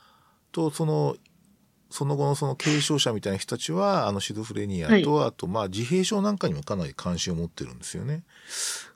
[0.53, 1.17] とその
[1.89, 8.23] その後のその軽症者みたいな人たちはあのシドフレニアと、あとまあ自閉症なんかにもかなり関心を持ってるんですよね。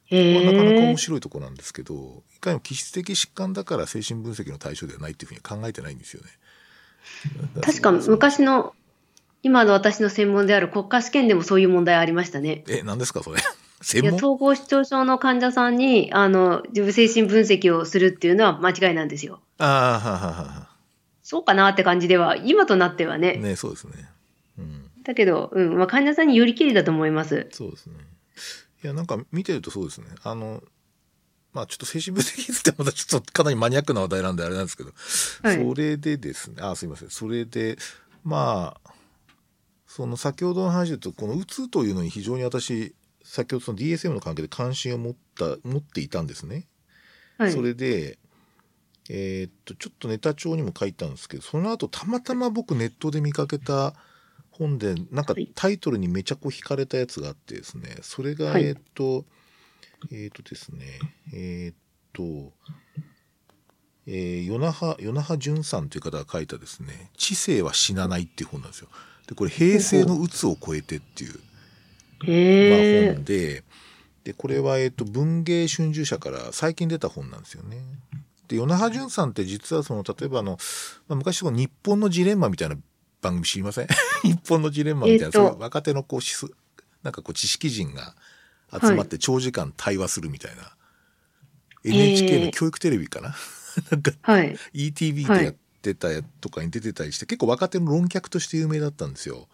[0.07, 6.31] へまあ、なかなかえ面白いところなんですけどいかにも気質的疾患だから精神分析の対象ではないっていうふうには考えてないんですよね。
[7.61, 8.75] 確か昔の、
[9.47, 12.65] 今の私の専門である国家試験でもそういう問題ありましたね。
[12.69, 13.39] え何ですかそれ？
[14.03, 19.41] いや、統合失調症の患者さんに、あの、自分精神分析をするっていうのは間違いなんですよ。
[19.59, 20.69] ああはははは
[21.23, 23.37] そうかなって感じでは、今となってはね。
[23.37, 24.11] ねそうですね。
[24.59, 27.47] うんだけど、うん、まあ、患者さんによりきりだと思います。
[27.53, 27.95] そうですね。
[28.83, 30.07] いやなんか見てるとそうですね。
[30.25, 30.65] あの
[31.53, 34.91] まあちょっと精神分析ってまたちょっとかなりマニアックな話題なんであれなんですけど、
[35.43, 37.79] はいそれでですねあすいませんそれで
[38.25, 38.86] まあ
[39.97, 46.67] その先ほどの話で言うとこのうつというのに非常に私先ほどその DSM の関係で関心を持った持っていたんですね。
[47.39, 47.53] はい。
[47.53, 48.19] それで、
[49.09, 53.95] えーっとちょっとネタ帳にも書いたんですけどその後たまたま僕ネットで見かけた
[54.51, 59.25] 本でなんかはいタイトルにめちゃこう惹かれたやつがあってですねそれが、はいえーっと
[60.13, 60.99] えーっとですね
[61.33, 61.77] えーっ
[62.13, 62.53] と
[64.07, 68.89] えー、与那覇与那覇淳さんという方が書いたですね「知性は死なない」っていう本なんですよ。
[69.27, 71.41] でこれ平成の鬱を超えてっていう
[72.19, 73.63] まあ、本で
[74.25, 77.79] でこれは、えっと文芸春秋社から最近出た本なんですよね。
[78.49, 80.59] で与那覇淳さんって実はその例えばあの、
[81.09, 82.77] まあ、昔その日本のジレンマみたいな
[83.21, 83.89] 番組知りません？
[84.25, 85.39] 日本のジレンマみたいな、えっと。
[85.39, 86.47] そういう若手のこうしす
[87.03, 88.15] なんかこう知識人が
[88.73, 90.75] 集まって長時間対話するみたいな、
[91.85, 93.37] NHK の教育テレビかな、
[93.91, 94.57] なんかはい。
[94.75, 99.49] ETV はいでやってたやとかに出てたりして、結構若手の論客として有名だったんですよ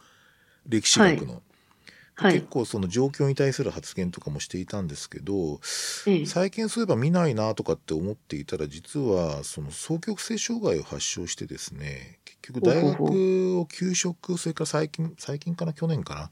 [0.67, 1.35] 歴史学の。
[1.35, 2.47] はい結。
[2.49, 5.61] 構その状況に対する発言とかもしていたんですけど
[6.07, 16.31] ええ最近そういえば見ないなとかって思っていたら実はその双極性障害を発症してですね結局大学を休職それから最近最近かな去年かな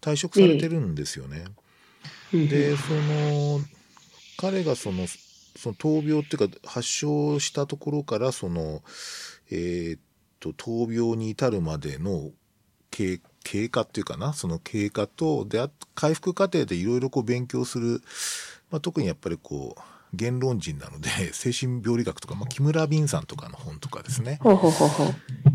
[0.00, 1.44] 退職されてるんですよね。
[2.32, 3.60] うんでその
[4.36, 5.06] 彼がその
[5.56, 8.82] その闘病っていうか発症したところからその
[9.50, 10.00] えーっ
[10.40, 12.30] と闘病に至るまでの
[12.90, 14.32] 経経過っていうかな？
[14.32, 18.00] その経過とであ回復過程でいろいろこう勉強する、
[18.70, 19.80] まあ、特にやっぱりこう
[20.14, 24.38] 言論人なので 精神病理学とか、まあ、木村敏さんとかの本とかですね。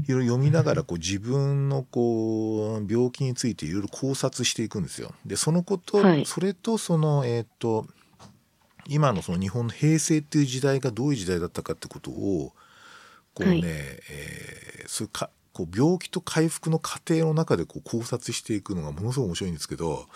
[0.08, 5.14] いろいろ読みながらこう自分のこう病気についていろいろ考察していくんですよ。
[5.26, 6.26] でそのこと、はい。
[6.26, 7.88] それとそのえっ、と
[8.90, 12.54] 今のその日本の平成っていう時代がどういう時代だったかってことを
[13.34, 13.62] こうね、はい。
[13.64, 20.08] えーそういうかこう病気と回復の過程の中でこう考察していくのがものすごい面白いんですけど、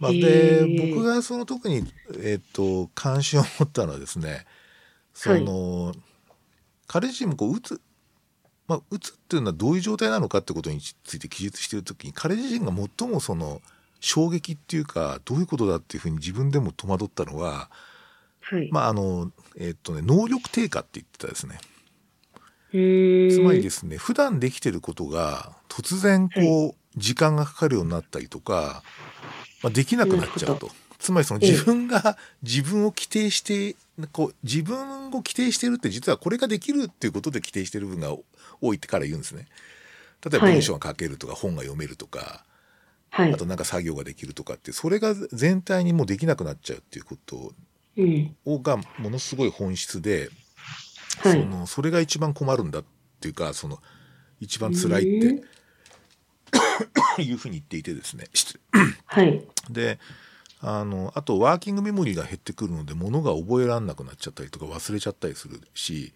[0.00, 1.84] まあ、へでー僕がその特に、
[2.20, 4.44] えっと関心を持ったのはですね
[5.14, 5.94] その、
[6.86, 7.80] 彼自身もこううつ
[8.66, 13.62] まあ、うつっていうのはどういう状態なのかってことについて記述している時に彼自身が最もその
[14.00, 17.70] 衝撃っていうかどういうことだっていうふうに自分でも戸惑ったのは、
[18.50, 18.68] はい。
[18.72, 21.58] まああのえっとね、能力低下って言ってたですね
[22.70, 28.82] つまりですね普段できてることが突然こう、時間がかかるようになったりとか、
[29.62, 30.70] まあ、できなくなっちゃうと。
[30.98, 33.76] つまりそのええ自分が自分を規定して
[34.10, 38.16] こう自分を規定してるって実はこれができるっていうことで規定してる部分が
[38.60, 39.46] 多いって彼は言うんですね。
[40.28, 42.44] 例えばはい文章が書けるとか本が読めるとか、
[43.10, 43.36] はいあ。
[43.36, 47.52] となんか作業ができるとかってそれが全体にもうできなくなっちゃうっていうこと
[48.62, 50.30] がものすごい本質で、
[51.18, 51.32] はい。
[51.32, 52.84] そのそれが一番困るんだっ
[53.20, 53.78] ていうかその
[54.40, 55.42] 一番辛いって
[57.22, 58.26] いうふうに言っていてですね
[59.06, 59.44] はい。
[59.70, 59.98] で
[60.60, 66.12] あのあとワーキングメモリーが減ってくるので物が覚えられなくなっちゃったりとか忘れちゃったりするし。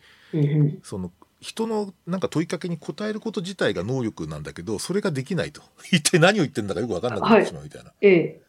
[0.82, 1.10] その
[1.42, 5.60] 人のなんか問いかけに答えること自体が能力なんだけどそれができないと
[5.92, 8.42] 一体何を言ってんだかよく分かんなくなってしまうみたいな、ええ。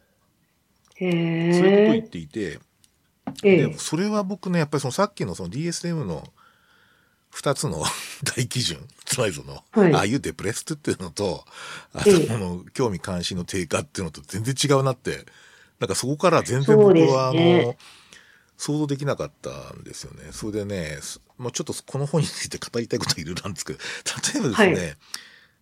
[0.94, 2.08] へそういうことを言えっ。
[2.08, 2.58] ていて、ええ
[3.40, 3.78] で。
[3.78, 6.26] それは僕ねやっぱりそのさっきのその DSM の
[7.32, 7.84] 2つの
[8.36, 11.44] 大基準つまりその、はいああいうデプレストっていうのと
[11.92, 15.24] あええとこの興味関心の低下っていうのと全然違うなって
[15.80, 17.78] なんかそこから全然僕はあの、ね
[18.56, 20.30] 想像できなかったんですよね。
[20.30, 23.78] それでねすもうちょっとこの本について語りたいこといろいろなんですけど
[24.32, 24.96] 例えばですね、は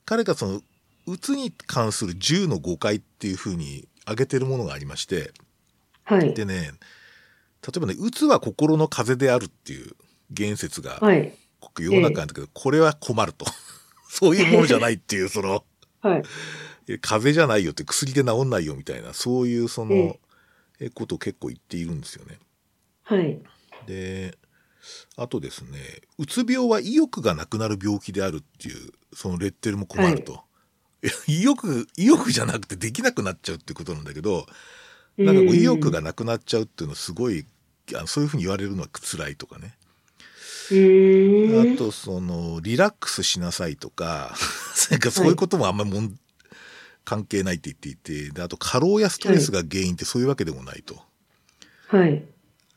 [0.04, 0.62] 彼がその
[1.06, 5.32] うつに関する10の誤解っていうふうに挙げてるものがありまして
[6.04, 6.34] はい。
[6.34, 6.72] でね
[7.66, 9.92] 例えばね「うつは心の風である」っていう
[10.30, 11.32] 言説がはい。
[11.78, 13.46] 世の中なんだけど、これは困ると
[14.10, 15.64] そういうものじゃないっていうその
[16.00, 16.22] はい。
[16.88, 20.20] え風邪じゃないよって薬で治んないよみたいなそういうそのえ
[20.80, 22.38] えことを結構言っているんですよね。
[23.04, 23.40] はい。
[23.86, 24.36] で
[25.16, 25.78] あとですね
[26.18, 30.42] うつ病は意欲がなくなる病気であるっていうそのレッテルも困ると。
[31.04, 34.46] いや意欲意欲じゃなくてできなくなっちゃうってことなんだけど
[35.16, 37.44] なんかこう意欲がなくなっちゃうっていうのはすごい
[38.06, 39.76] そういうふうに言われるのは辛いとかね。
[40.70, 44.34] あとそのリラックスしなさいとか
[44.90, 46.18] なんかそういうこともあんまりもん、
[47.04, 51.02] 関係ないって言っていてであと過労やストレスが原因ってそういうわけでもないと。
[51.88, 52.24] はい。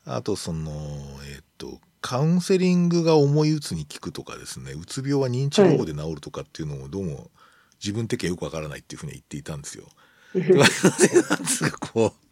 [0.05, 7.31] あとそのえっ、とカウンセリングが重いうつに効くとかですねうつ病は認知療法で治るとかっていうのもどうも
[7.81, 9.85] 自分的にはよくわからないっていうふうに言っていたんですよ。
[10.35, 12.25] なんつうかこう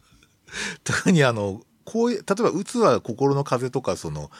[0.84, 4.30] 特にあのこういう例えばうつは心の風邪とかその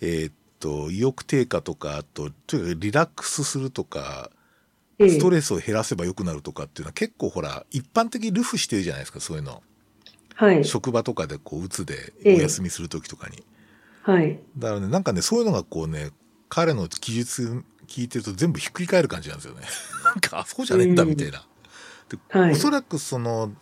[0.00, 4.30] えーっと意欲低下とかあととにかくリラックスするとか
[4.98, 5.08] ええ。
[5.10, 9.62] ストレスを減らせば良くなるとかっていうのは結構ほら一般的にルフしてるじゃないですかそういうの。
[10.34, 10.64] はい。
[10.64, 12.32] 職場とかでこううつでおえ。
[12.36, 13.42] え休みする時とかに、
[14.02, 14.38] はい。
[14.58, 16.10] だからねなんかねそういうのがこうね
[16.48, 19.62] 彼の記述聞いてると全部ひっくり返る感じなんですよね。
[20.04, 21.44] なんかあそうじゃねえんだみたいな、
[22.08, 22.52] ではい。
[22.52, 23.54] おそらくそのば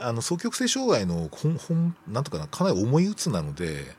[0.00, 3.94] あの双極性障害の本本なんとかなかなり重いうつなので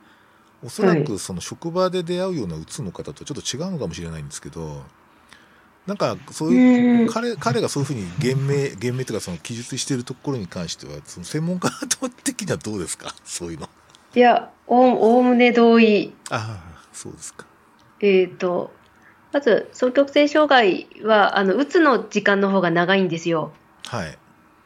[0.64, 4.84] おそらはくその職場で出会うようなうつの方とちょっと違うのかもしれないんですけど
[5.88, 7.10] なんかそういううん。
[7.10, 11.70] 彼彼がそういうふうに言明言明というかその記述しているところに関してはその専門家
[12.24, 13.14] 的にはどうですか？
[13.26, 13.70] そういうの。
[14.16, 16.14] いや、おおおむね同意。
[16.30, 17.46] ああそうですか。
[18.00, 18.72] えっ、と、
[19.32, 23.52] まず、双極性障害は、あの、うつの時間の方が長いんですよ。
[23.88, 24.18] はい、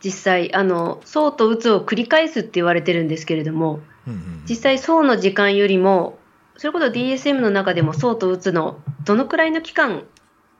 [0.04, 6.18] 実際、あの、そうとうつを繰り返すって言われてるんですけれども、うんうんうん、実際、そうの時間よりも、
[6.58, 10.04] それこそ DSM の中でもそうとうつのどのくらいの期間、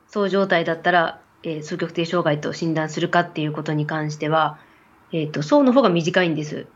[0.08, 4.58] そう状態だったら、えー双極性障害と診断するかっていうことに関しては、
[5.12, 6.66] えっ、と、そうの方が短いんです。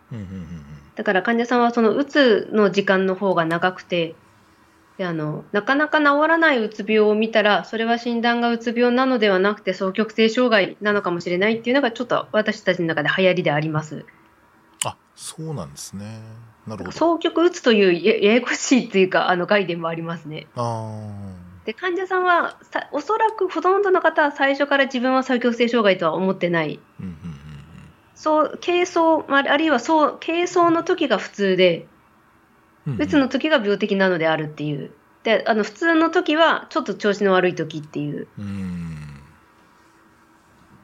[0.94, 4.14] だから患者さんはそのうつの時間の方が長くて、
[4.98, 14.04] であのなかなか治らないうつ病を見たら、それは診断がうつ病なのではなくて、双極性障害なのかもしれないっていうのが、ちょっと私たちの中で流行りであります。
[14.84, 16.20] あそうなんですね
[16.66, 20.46] なるほど双極うつというやややこしいというか、あの概念もありますね。
[21.64, 26.80] で、患者さんはさ、おそらくほとんどの方は最初から自分は作曲性障害とは思ってない。
[27.00, 27.42] うんうん
[28.14, 31.88] そう、軽装、まああるいはそう、軽装の時が普通で、
[32.86, 34.92] うつの時が病的なのであるっていう。
[35.22, 38.26] で、あの、普通の時はちょっと調子の悪い時っていう。
[38.38, 38.96] うん。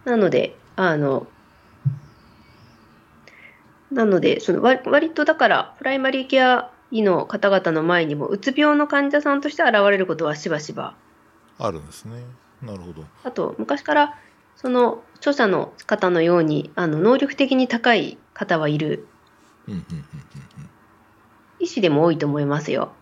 [0.05, 1.27] なので、あの、
[3.91, 10.95] なので、その割割とだから、プライマリーケア医の方々の前にも、うつ病の患者さんとして現れることはしばしば。
[11.59, 12.23] あるんですね。
[12.63, 13.05] なるほど。
[13.25, 14.19] あと、昔から、
[14.57, 19.09] その著者の方のように、あの能力的に高い方はいる、
[19.67, 20.48] うんうんうんうん
[21.61, 22.93] 医師でも多いと思いますよ。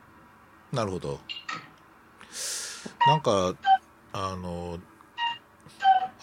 [0.72, 0.78] うん。
[0.78, 1.20] なるほど。
[3.07, 3.54] なんか、
[4.12, 4.78] あの、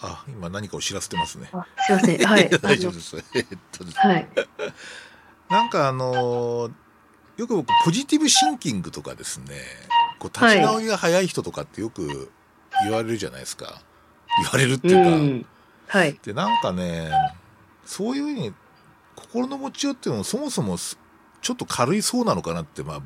[0.00, 1.48] あ、今何かを知らせてますね。
[1.52, 2.18] あすいません。
[2.26, 2.50] はい。
[2.50, 3.16] 大丈夫です。
[3.34, 4.28] えっとはい。
[5.48, 6.70] なんかあの
[7.36, 9.54] よく僕ポジティブシンキングとかですね
[10.18, 12.30] こう立ち直りが早い人とかってよく
[12.82, 13.80] 言われるじゃないですか
[14.42, 15.46] 言われるっていうか、うん。
[15.86, 16.18] はい。
[16.22, 17.10] でなんかね
[17.84, 18.54] そういうふうに
[19.16, 20.98] 心の持ちようっていうのもそもそもす
[21.44, 23.00] ちょっと軽いそうなのかなってまあ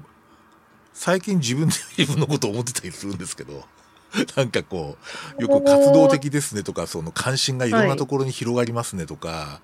[0.94, 3.64] 最近自分で自分のことを思ってたりするんですけど
[4.36, 4.96] なんかこ
[5.38, 9.60] うよく活動的ですねとかその関心がいろんなところに広がりますねとか、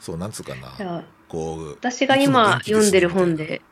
[0.00, 3.62] そうなんつうかなこう私が今読んでる本、で、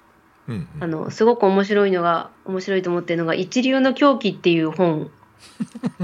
[0.49, 5.11] うんうんあの、すごく面白いのが、面白いと思ってるのが、一流の狂気っていう本。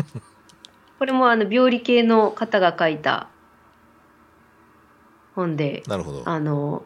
[0.98, 3.28] これもあの、病理系の方が書いた
[5.34, 6.22] 本で、なるほど。
[6.24, 6.84] あの、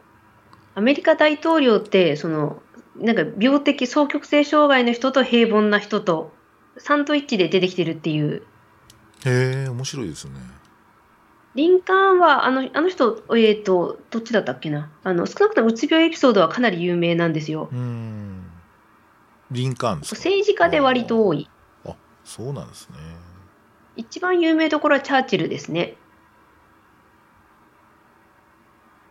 [0.75, 2.63] アメリカ大統領って、その、
[2.97, 6.33] なんか病的双極性障害の人と平凡な人と、
[6.77, 8.43] サンドイッチで出てきてるっていう。
[9.25, 10.33] へえ、面白いですね。
[11.55, 14.91] リンカーンは、あの、あの人、えっ、と、どっちだったっけな？
[15.05, 17.69] あの、少なくともうつ病エピソードはかなり有名なんですよ。
[17.71, 18.43] うーん。
[19.53, 20.19] リンカーンですか？
[20.19, 21.49] 政治家で割と多い。
[21.85, 21.95] あ、
[22.25, 22.97] そうなんですね。
[23.95, 25.97] 一番有名どころはチャーチルですね。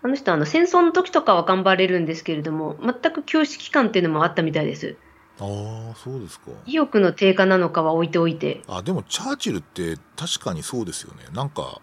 [0.04, 4.98] あの人、あの、戦争の時とかは頑張れるんですけれども、全く休止期間っていうのもあったみたいです。
[5.40, 5.46] あ
[5.94, 6.52] あ、そうですか。
[6.66, 8.62] 意欲の低下なのかは置いておいて。
[8.68, 11.24] あ、でもチャーチルって確かにそうですよね。
[11.32, 11.82] なんか、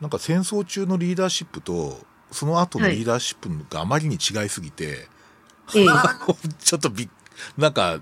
[0.00, 1.98] なんか戦争中のリーダーシップと、
[2.32, 5.08] その後のリーダーシップがあまりに違いすぎて、
[5.76, 5.86] ええ。
[5.88, 7.08] あのちょっとびっ、
[7.56, 8.00] なんか、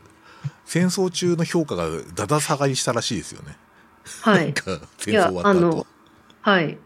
[0.65, 3.57] 戦争中の評価がだだ下がりしたらしいですよね。
[4.23, 4.53] はい。
[4.55, 5.87] か、戦争終わった後。
[6.41, 6.79] はい。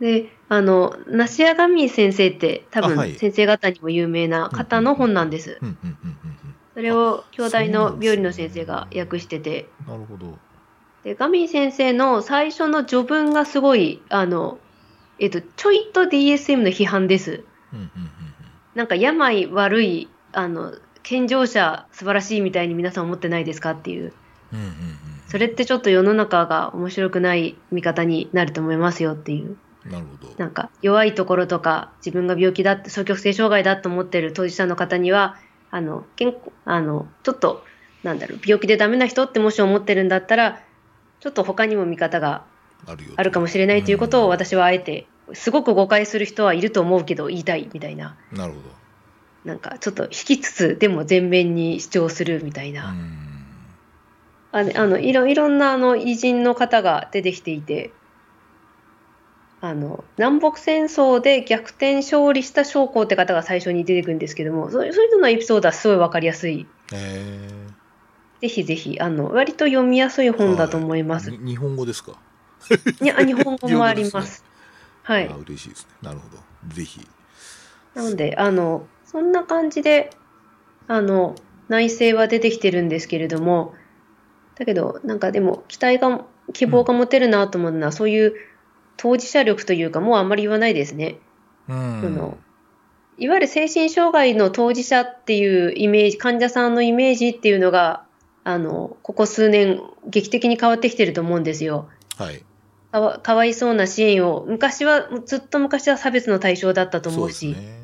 [0.00, 5.60] で、あの、ナシアガミー先生って多分先生方にも有名な方の本なんです。
[6.74, 9.92] それを兄弟の病理の先生が訳してて、うん。
[9.92, 10.38] なるほど。
[11.04, 14.58] で、ガミー先生の最初の序文がすごい、あの、
[15.20, 17.44] えっと、ちょいと DSM の批判です。
[18.74, 20.74] なんか病悪い、あの、
[21.04, 24.12] 健常者素晴らしいみたいに皆さん思ってないですかっていう。
[25.28, 29.56] それってちょっと世の中が面白くない見方になると思いますよっていう。
[29.84, 30.34] なるほど。
[30.36, 35.36] なんか弱いところとか自分が病気だって双極性障害だと思ってる当事者の方には
[35.70, 37.64] あの健康あのちょっと
[38.02, 40.60] なんだろう病気でダメな人ってもし思ってるんだったら
[41.20, 42.44] ちょっと他にも見方が
[43.16, 48.16] あるかもしれないということを私はあえてすごく誤解する人はいると思うけど言いたいみたいな。
[48.32, 48.58] うんなるほ
[49.44, 53.30] なんかちょっと引きつつでも全面に主張するみたいな、ん。
[54.52, 57.90] あのあのいろいろんなあの偉人の方が出てきていて
[59.62, 67.66] あの南北戦争で逆転勝利した将校って方が最初に出てくるんですけどもそういうののエピソードはすごい分かりやすいえ
[68.40, 72.12] ぜひぜひあの割と読みやすいえ本だと思います、に日本語ですか？
[73.02, 74.44] いや日本語もあり 日本語ですます
[75.02, 75.88] はいあ嬉しいですね。
[76.02, 76.38] なるほど。
[76.74, 77.06] ぜひ。
[77.94, 80.10] なのであのそんな感じで
[80.86, 81.34] あの
[81.68, 83.74] 内政は出てきてるんですけれども
[84.56, 88.34] だけどなんかでも期待が希望が持てるなと思うのは、そういう
[89.00, 91.16] 当事者力というかもうあんまり言わないですね。
[91.68, 92.00] うん。
[92.02, 92.38] その
[93.18, 98.04] いわゆる精神障害の当事者っていうイメージ患者さんのイメージっていうのが
[98.44, 101.88] あのここ数年劇的に変わってきてると思うんですよ。
[102.16, 102.42] はい。
[102.92, 107.66] かわかわいそうな支援を昔はずっと昔は差別の対象だったと思うしですね。
[107.74, 107.80] うん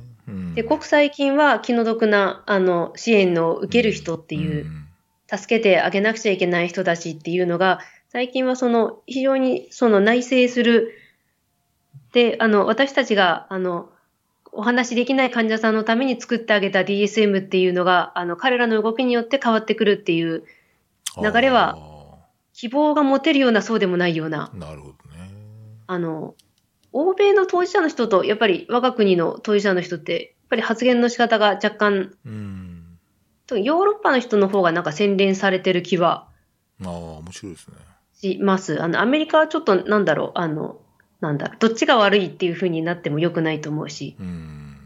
[0.56, 4.82] で、国際金は気の毒な、あの、支援の受ける人っていう、ん
[5.28, 10.94] 助けてあげなくちゃいけない人たちっていうのが、最近はその、非常にその内省する。
[12.16, 13.90] で、あの、私たちが、あの、
[14.50, 20.42] お話しできない患者さんのために作ってあげた DSM っていうのが、あの、彼らの動きによって変わってくるっていう、
[21.22, 21.76] 流れは
[22.54, 25.30] 希望が持てるような、そうでもないような、なるほどね。
[25.88, 26.34] あの、
[26.92, 32.98] 欧米の当事者の人と、やっぱり我が国の当事者の人って、やっぱり発言の仕方が若干うん。
[33.46, 36.28] とヨーロッパの人の方がなんか洗練されてる気は
[36.82, 37.76] ああ、面白いですね。
[38.14, 38.82] します。
[38.82, 40.80] あの、アメリカはちょっとなんだろう、あの、
[41.20, 44.76] なんだどっちが悪いっていう風になっても良くないと思うし、うん。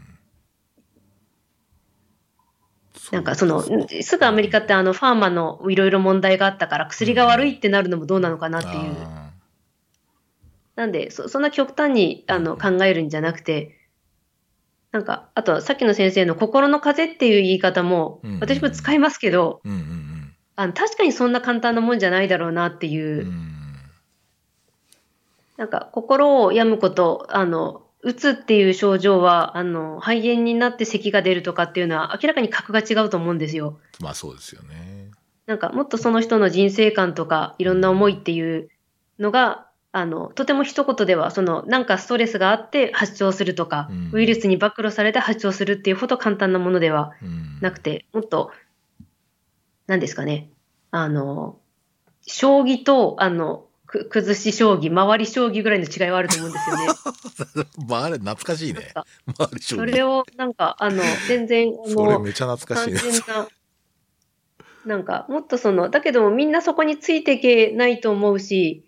[3.11, 8.75] なんかその、すすぐアメリカってあの、ファーマのいろいろ問題があったから薬が悪いってなるのもどうなのかなっていう。
[8.75, 9.31] あ
[10.75, 13.77] なんで、そそんな極端にあの考えるんじゃなくて、
[14.91, 19.61] なんか、あとさっきの先生の心の風っていう言い方も私も使いますけど、
[20.55, 22.93] あの確かにそんな簡単なもんじゃないだろうなってうん。
[22.93, 23.60] いうう、ん
[25.61, 33.77] なんか心を病むこと、あの、うつっていう症状は、あの、肺炎になって咳が出るとかっていうのは明らかに格が違うと思うんですよ。
[33.99, 35.11] まあそうですよね。
[35.45, 38.69] なんかもっとその人の人生観とかいろんな思いっていう
[39.19, 47.59] のが、あの、とても一言では、その、なんかストレスがあって発症するとか、うんウイルスに暴露されて発症するっていうほど簡単なものではうん。
[47.61, 48.51] なくて、もっと、
[49.85, 50.49] 何ですかね。
[50.89, 51.59] あの、
[52.25, 56.87] 将棋と、あの、く崩し将棋、回り将棋ぐらいの違いはあると思うんですよね。
[57.87, 58.79] まああれ懐かしいね。
[58.79, 62.99] なんかまああれ将棋それを、なんか、あの、全然、 あの、それめちゃ懐かしいね。
[64.85, 68.85] な、なんか、もっとその、だけどもみんなそこについていけないと思うし、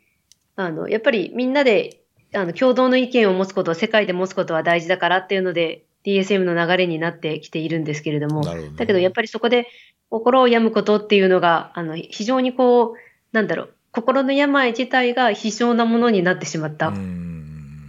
[0.55, 2.01] あの、やっぱりみんなで、
[2.33, 9.67] あの、共同の意見を持つこと、世界で持つことは大事だからっていうので、DSM の流れになってきているんですけれども、どねだけどやっぱりそこで
[10.09, 12.93] 心を病むことっていうのが、あの、非常にこう、
[13.31, 16.89] なんだろう、心の病自体が非常なものになってしまった。
[16.89, 17.23] うん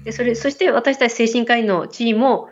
[0.04, 2.50] で、それ、そして私たち精神科医の地位も、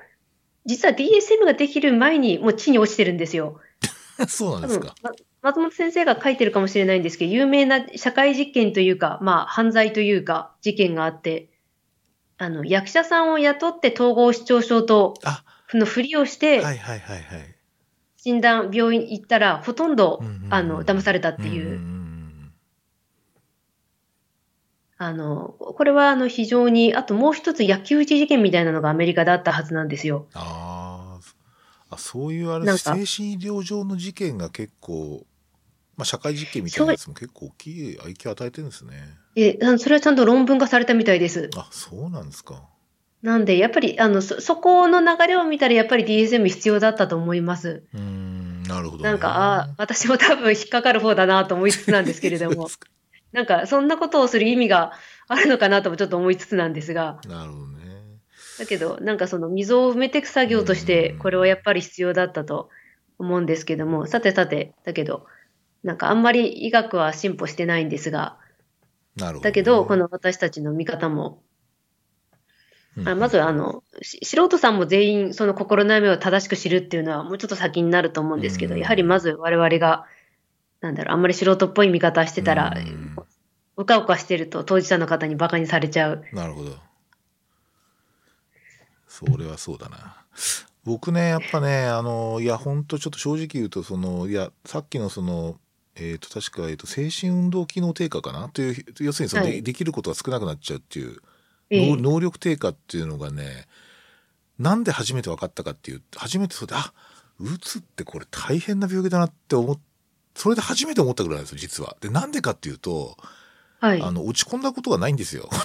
[0.64, 3.60] 実は DSM ができる前にもう地に落ちてるんですよ。
[4.26, 4.94] そうなんですか。
[5.02, 5.10] ま
[5.42, 11.48] 松本先生が書いてるかもしれないんですけど、有名な社会実験というか、まあ、犯罪というか、事件があって、
[12.38, 15.44] あの、役者さんを雇って統合失調症と、あ、
[15.74, 17.54] のふりをして、はいはいはいはい。
[18.16, 21.80] 診断、病院行ったら、ほとんどうんうんう、んあの、騙されたっていう。
[21.80, 22.01] んん
[25.04, 30.28] あの、これは、あの、非常に、あともう一つ、野球打ち事件みたいなのがアメリカであったはずなんですよ。
[30.34, 31.34] あー
[31.90, 35.26] あ、そういうあれ、なんか精神医療上の事件が結構、
[35.96, 38.94] まあ社会実験みたいなやつも結構大きい影響を与えてるんですね。
[39.36, 41.50] え、それはちゃんと論文化されたみたいです。
[41.56, 42.68] あ、そうなんですか。
[43.22, 47.84] なんで、やっぱり、あの、そ、そこの流れを見たら、やっぱり DSM 必要だったと思います。
[47.92, 49.10] うーん、なるほど、ね。
[49.10, 52.68] なんか、ああ、私も多分引っかかる方だなと思いつつなんですけれども、
[53.32, 54.92] なんか、そんなことをする意味が
[55.28, 57.82] あるのかなともちょっと思いつつなんですが、なるほどね。
[58.58, 62.68] だけど、なんかその溝を埋めていく作業としてうん、これはやっぱり必要だったと
[63.18, 65.26] 思うんですけども、さてさて、だけど、
[65.82, 68.38] なんかあんまり医学は進歩してないんですが、
[69.16, 69.44] なるほど、ね。
[69.44, 71.42] だけど、この私たちの見方も、
[72.96, 78.80] うん、あまずはあの、し素人さんも全員その心の悩みを正しく知るっていうのはもうちょっと先になると思うんですけど、うん。
[78.80, 80.04] やはりまず我々が、
[80.82, 82.74] なんだろう、あんまり素人っぽい見方してたら
[83.76, 86.24] うかうかしてると当事者の方に馬鹿にされちゃう。
[86.32, 86.76] なるほど。
[89.08, 90.16] それはそうだな。
[90.84, 95.60] 僕ね、やっぱね、あの、いや、ほんとちょっと正直言うと、その、いや、さっきのその、
[95.94, 98.48] えっ、と、確か、えっ、と、精神運動機能低下かな？
[98.48, 101.18] という、要するにその、ではいできることが少なくなっちゃうっていう、
[101.70, 103.66] ええ能能力低下っていうのがね、
[104.58, 106.92] なんで初めて分かったかっていう、初めてそうで、あ、
[107.38, 109.78] うつってこれ大変な病気だなって思っ、
[110.34, 111.96] それで初めて思ったぐらいなんですよ、実は。
[112.00, 113.16] で、なんでかっていうと、
[113.80, 114.02] はい。
[114.02, 115.50] あの、落ち込んだことがないんですよ。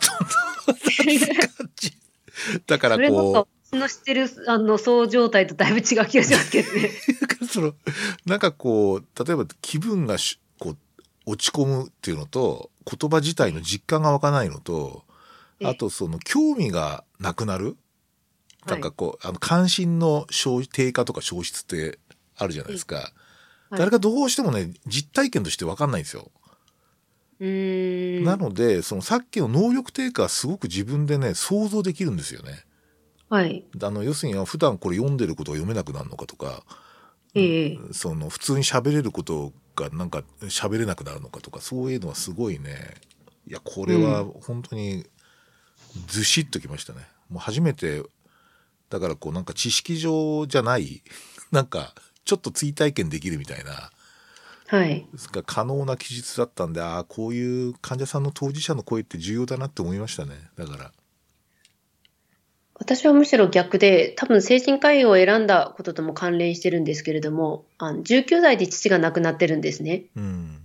[2.68, 6.92] だからこ私の知ってるあのそう状態とだいぶ違う気がしますけどね。
[7.42, 7.74] う、 その、
[8.26, 10.78] なんかこう、例えば気分がしこう、
[11.26, 15.04] 落ち込むっていうのと、言葉自体の実感が湧かないのと、
[15.60, 17.76] ええあとその興味がなくなるはい
[18.68, 22.00] なんかこう、あの、関心の消低下とか消失って
[22.36, 23.14] あるじゃないですか。
[23.70, 26.32] はい誰かどうしてもね、実体験として分かんないんですよ。
[27.40, 32.64] なので、そのさっきの能力低下はすごく自分でね、想像できるんですよね。
[33.30, 33.66] はい。
[33.82, 36.64] あの、要するに普段これ読んでることが読めなくなるのかとか、
[37.36, 42.96] ええその普通に喋れることがなんか喋れなくなるのかとか、そういうのはすごいね、
[43.48, 45.06] いや、これは本当に
[46.08, 47.08] ずしっときましたね。
[47.30, 48.02] もう初めて、
[48.90, 51.04] だからこうなんか知識上じゃない、
[51.52, 51.94] なんか
[52.28, 53.90] ちょっと追体験できるみたいな、
[54.68, 55.08] はい。
[55.32, 60.34] が可能な記述だったんで、ああ、こういう患者さんの当事者の声って重要だなって思いましたね。
[60.58, 60.92] だから。
[62.76, 70.04] 私はむしろ逆で、多分精神科医を選んだこととも関連してるんですけれども、あの19歳で父が亡くなってるんですね。
[70.16, 70.58] うん。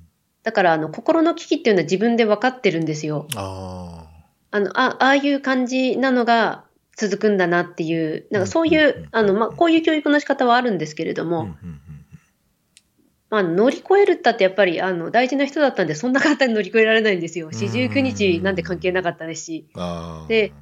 [0.43, 3.29] だから、あの、心の危機っていうのは自分で分かってるんですよ。
[3.37, 4.09] あ
[4.51, 6.65] あの、あ、ああいう感じなのが
[6.97, 11.25] 続くんだなっていう、なんかそういうあの、まあ、こういう教育の仕方はあるんですけれどあ。
[11.25, 11.57] も、
[13.31, 17.51] まあ、乗り越えるったってやっぱりあの大事な人だったんで、そんな簡単に乗り越えられないんですよ。
[17.51, 19.67] 四十九日なんて関係なかったですし。
[20.29, 20.53] で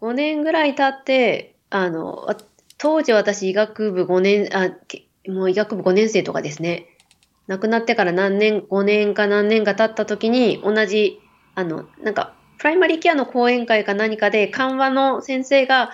[0.00, 2.36] 5年ぐらい経って、あの、わ
[2.78, 6.86] 当時私医学部5年、あ、けもう医学部5年生とかですね。
[7.48, 11.18] 亡くなってから何年、5年か何年か経った時に、同じ、
[11.56, 15.92] あの、なんか、プライマリーケアの講演会か何かで、緩和の先生が、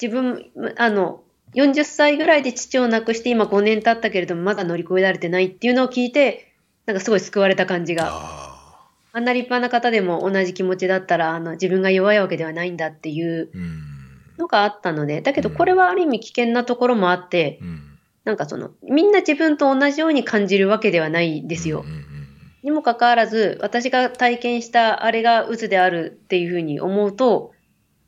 [0.00, 1.22] 自分、あの、
[1.54, 6.52] 40歳ぐらいで父を亡くして、今5年経ったけれども、まだ乗り越えられてないっていうのを聞いて、
[6.86, 8.08] なんかすごい救われた感じが。
[8.10, 8.42] あ
[9.14, 13.50] あんな立派な方でも同じ気持ちだったら、あの、自分が弱いわけではないんだっていう
[14.38, 17.98] のがあったので、だけどこれはある意味危険なところもあって、うん。
[18.24, 21.84] なんかその、みんな自分と同じように感じるわけではないですよ。
[21.86, 21.92] うん。
[21.92, 22.11] うん
[22.62, 27.52] にもかかわらず、私が体験したあれが渦であるっていうふうに思うと、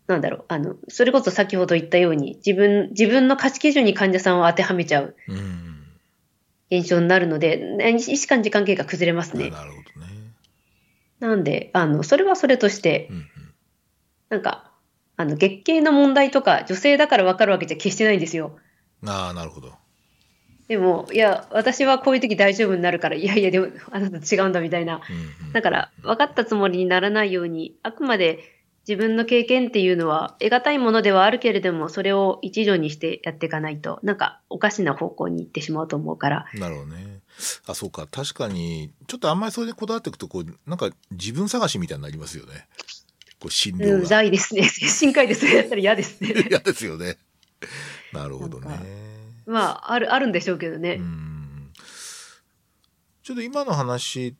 [0.06, 5.64] なんだろう、あの、それこそ先ほど言ったように、自分、自分の価値基準に患者さんを当てはめちゃううんうん
[6.70, 9.50] 現象になるので、ね医師間時関係が崩れますね。
[9.50, 10.12] なるほどね。
[11.20, 13.24] なんで、あの、それはそれとして、うんうん
[14.30, 14.72] なんか、
[15.16, 18.58] あの、月経の問題とか、女性だから分かるわけじゃ決してないんですよ。
[19.06, 19.72] ああ、なるほど。
[20.68, 25.02] でも、いや、私はこういう時大丈夫になるから、いやいや、でも、あなた違うんだみたいな。
[25.08, 28.40] うんうんだから、分かったつもりにならないように、あくまで
[28.88, 36.46] 自分の経験っていうのは、得難いものではあるけれども、それを一助にしてやっていかないと、なんか、おかしな方向に行ってしまうと思うから。
[36.54, 37.20] なるほどね。
[37.66, 38.08] あ、そうか。
[38.10, 42.66] 確かに、ちょっとあんまりそれにこだわっていくと、こう、なんか自分探しみたいになりますよね。
[43.38, 44.06] こう、診うん、療が。
[44.06, 44.64] ざいですね。
[44.64, 46.34] 精神科医でそれやったら嫌ですね。
[46.50, 47.16] 嫌ですよね。
[48.12, 49.13] なるほどね。
[49.46, 50.94] まあ、ある、あるんでしょうけどね。
[50.94, 51.24] うん
[53.24, 54.36] ちょっと今の話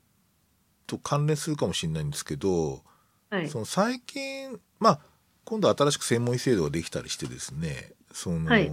[0.86, 2.82] と関連するかもしれないんですけど、
[3.30, 3.48] はい。
[3.48, 5.00] その最近、まあ、
[5.44, 8.70] 今度新しく専門医制度ができたりしてですね、その、はい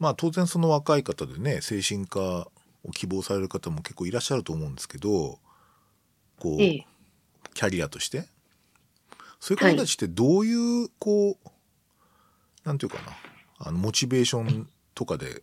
[0.00, 2.48] まあ当然その若い方でね、精神科
[2.84, 5.40] を希望される方も結構いらっしゃると思うんですけど、
[6.38, 6.86] こう、ええ。
[7.54, 8.28] キャリアとして、
[9.40, 11.48] そういう方たちってどういう、こう、
[12.64, 13.16] なんていうかな、
[13.58, 15.42] あの、モチベーションとかで、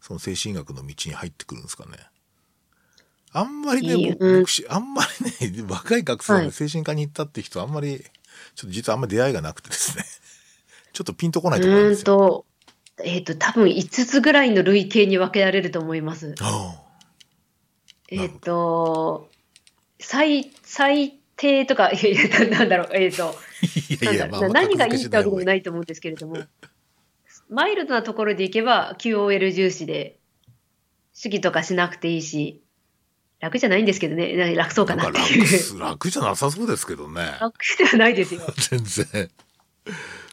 [0.00, 1.92] その精神医学の道に入ってくるんですかね。
[3.32, 5.02] あんまりね、僕あんま
[5.40, 7.98] りね、 若い学生はいで精神科に行ったって人、あんまり、
[8.54, 10.04] ちょっと実はあんまり出会いがなくてですね。
[10.92, 12.04] ちょっとピンとこなういところなんーんですよ。
[12.04, 12.46] と、
[13.04, 16.34] えっ、と、多分5つぐらいの類型に分けられると思います。
[16.40, 16.82] あ
[18.08, 19.30] えっ、と、
[20.00, 23.34] 最、最低とか、いやいや、なんだろう、えっ、と、あ
[24.04, 25.44] いやいや、まあ、何がいいってわけでもい。
[25.44, 26.36] ないと思うんですけれども、
[27.50, 30.18] マイルドなところでいけば QOL 重視で、
[31.12, 32.62] 主義とかしなくていいし、
[33.40, 35.78] 楽じゃないんですけどね、な楽そうかなっていう。
[35.78, 37.38] 楽、楽じゃなさそうですけどね。
[37.40, 38.42] 楽ではないですよ。
[38.70, 39.30] 全然。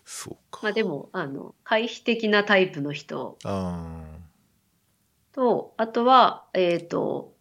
[0.05, 0.59] そうか。
[0.63, 4.03] まあでも、あの、回避的なタイプの人あ
[5.33, 7.33] と、あとは、えっ、と、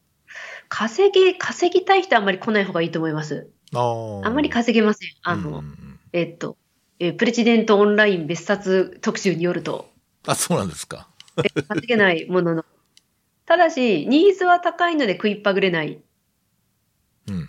[0.69, 3.51] 稼ぎ、稼ぎたい人はあんまり来ない方がいいと思います。
[3.75, 3.79] あ。
[3.79, 4.27] ああ。
[4.27, 5.09] あんまり稼げません。
[5.23, 6.57] あの、うんえっ、と、
[6.99, 9.89] えープレジデントオンライン別冊特集によると、
[10.27, 11.09] あ、そうなんですか。
[11.45, 12.65] え稼げないものの。
[13.45, 16.01] ただし、ニーズは高いので食いっぱぐれない。
[17.29, 17.49] うん。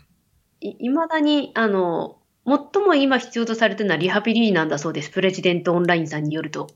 [0.61, 5.09] い、いまだに、あの、最も今必要とされてるのはリハビリなんだそうです。
[5.09, 6.67] プレジデントオンラインさんによると。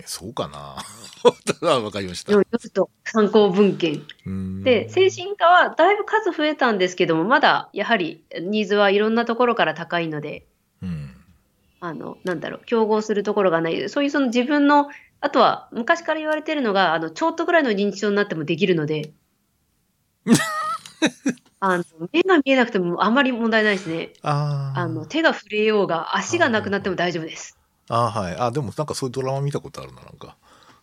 [0.00, 0.76] えそうかな。
[1.60, 2.32] わかりました。
[2.32, 4.02] よると、参考文献。
[4.24, 10.49] うんで、精神科はだいぶ数増えたんですけども、まだやはりニーズはいろんなところから高いので、うん。
[11.80, 13.88] あの、なんだろう、競合するところがない。
[13.88, 14.88] そういうその自分の、
[15.20, 19.12] あとは昔から言われてるのが、あの、ちょっとぐらいの認知症になってもできるので、
[21.60, 24.12] あの、目が見えなくてもあんまり問題ないですね。
[24.22, 24.80] ああ。
[24.80, 27.58] あの、手が触れようが、足がなくなっても大丈夫です。
[27.88, 28.36] あーはい。
[28.36, 30.36] あ、でもなんかそういうドラマ見たことあるな、なんか。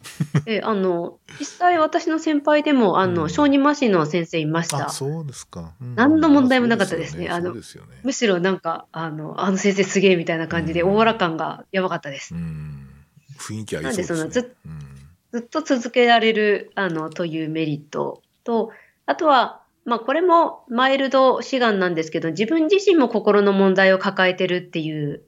[0.46, 4.90] え、あの、実際私の先輩でも、あの、うん小児麻痺の先生いましたあ、。
[4.90, 5.74] そうですか。
[5.82, 7.56] うん何の問題もなかったですねあの。
[8.04, 12.34] むしろなんか、あの、あの先生すげえみたいな感じで、うんオーラ感がやばかったです。
[12.34, 12.90] うん。
[13.38, 14.20] 雰囲気ありそうですね。
[14.20, 14.88] なんでそのずうん
[15.32, 18.72] ずっと続けられる、あの、というメリットと、
[19.06, 25.24] あとは、まあ、これもマイルド志願なんですけど、自分自身も心の問題を抱えてるっていう。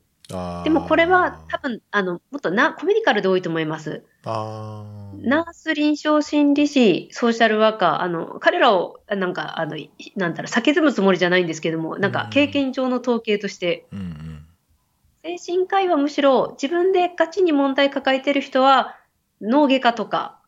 [0.64, 4.04] でもこれは多分、あの、もっとな、コミュニカルで多いと思います。
[4.26, 15.38] あーナース臨床心理士、ソーシャルワーカー、あの、彼らを、なんか、あの、いなんだろう、避けずむつもりじゃないんですけども、なんか、経験上の統計として、うんうん。
[15.38, 18.98] 精神科医はむしろ自分でガチに問題抱えてる人は、
[19.42, 20.40] 脳外科とか、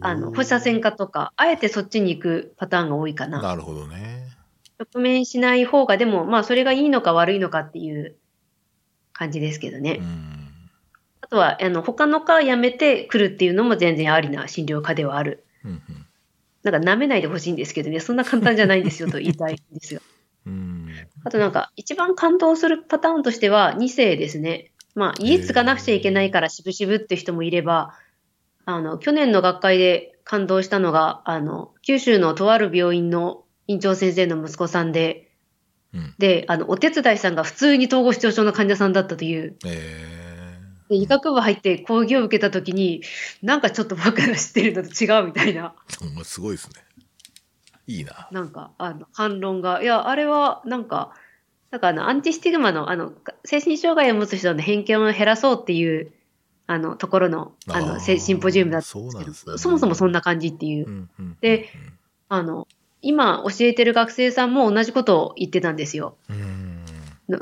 [0.00, 3.40] あの、放射線科とか、あえてそっちに行くパターンが多いかな。
[3.40, 4.26] なるほどね。
[4.78, 8.16] 直面しない方が、でも、まあ、それがいいのか悪いのかっていう
[9.12, 9.98] 感じですけどね。
[10.00, 10.39] うん。
[11.30, 15.44] あとは、あの、他の科辞めて来るっていうのも全然ありな診療科ではある。
[15.64, 16.06] うんうん。
[16.64, 20.00] なんか舐めないでほしいんですけどね、そんな簡単じゃないんですよと言いたいんですよ。
[20.46, 20.88] うん。
[21.24, 24.72] あとなんか、一番感動するパターンとしては、2世ですね。
[24.96, 27.94] まあ、家継がなくちゃいけないから渋々って人もいれば、
[28.64, 35.30] あの、去年の学会で感動したのが、あの、九州のとある病院の院長先生の息子さんで、
[35.94, 36.14] うん。
[36.18, 40.19] で、あの、お手伝いさんが普通に統合失調症の患者さんだったという、えで
[40.94, 43.02] 医学部入って講義を受けたときに、
[43.42, 45.74] なんかちょっと僕が知ってるのと違うみたいな、
[46.24, 46.74] すごいですね。
[47.86, 48.28] いいな。
[48.30, 51.12] なんか、あの、反論が、いや、あれは、なんか、
[51.70, 53.12] なんかあの、アンチスティグマの、あの、
[53.44, 56.12] 精神障害を持つ人の偏見を減らそうっていう、
[56.66, 60.90] あの、ところの、あの、せシンポジウムだったんですねそもそもそんな感じっていうう。
[60.90, 61.36] んうん。
[61.40, 61.68] で、
[62.28, 62.68] あの、
[63.02, 66.16] 今教えてる学生さんも同じことを言ってたんですよ。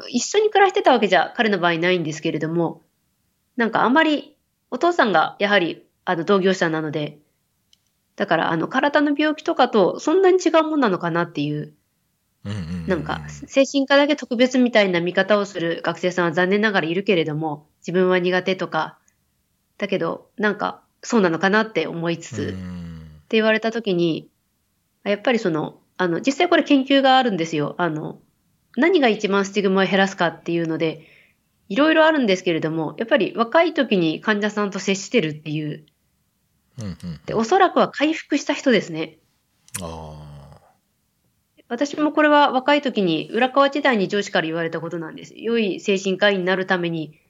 [0.09, 2.82] 一緒に暮らしてたわけじゃ彼の場合ないんですけれども、
[3.59, 4.36] なんかあまり
[4.70, 7.18] お父さんがやはりあの同業者なので、
[8.16, 11.74] だからあの体の病気とかとそんなに違うもんなのかなっていう。
[12.86, 18.96] なんか精神科だけ特別みたいな見方をする学生さんは残念ながらいるけれども、自分は苦手とか、
[19.76, 23.02] だけどなんかそうなのかなって思いつつ、うん。
[23.24, 24.30] って言われたときに、
[25.04, 27.74] やっぱりその、あの、実際これ研究があるんですよ。
[27.76, 28.20] あの、
[28.76, 31.06] 何が一番スティグマを減らすかっていうので、
[31.68, 35.84] いろいろあるんですけれども、やっぱり若い時に患者さんと接してるっていう、
[36.78, 37.20] うんうん。
[37.26, 39.18] で、おそらくは回復した人ですね。
[39.82, 40.24] あ
[41.68, 45.34] 私もこれは若い時に浦川時代に上司から言われたことなんです。
[45.36, 47.20] 良い精神科医になるために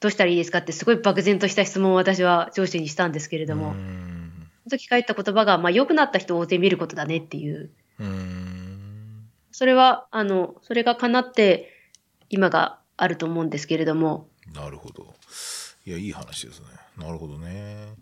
[0.00, 3.46] どうしたらいいですかってすごい漠然とした質問を私は上司にしたんですけれあ。
[3.46, 4.48] ども、うん。
[4.64, 9.28] その時返った言葉が、まあ良くなった人を大勢見ることだねっていううん。
[9.50, 11.72] それは、あの、それが叶って、
[12.28, 15.14] 今があると思うんですけれども、なるほど。
[15.86, 16.66] いや、いい話ですね。
[16.98, 17.94] なるほどね。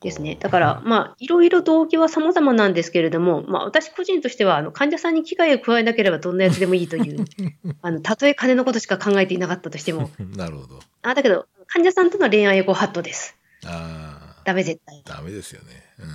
[0.00, 0.36] ですね。
[0.40, 7.24] だから、 まあ、いろいろ動機は様々なんですけれども、まあ、私個人としては、あの、患者さんに危害を加えなければどんなやつでもいいという、
[7.82, 10.80] あの、たとえ金のことしか考えていなかったとしても、なるほど。
[11.02, 13.36] あ、だけど、患者さんとの恋愛はご法度です。
[13.64, 14.42] ああ。
[14.44, 15.02] ダメ絶対。
[15.04, 15.68] ダメですよね。
[16.00, 16.06] うん。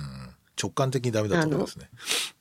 [0.60, 1.88] 直感的にダメだと思いますね。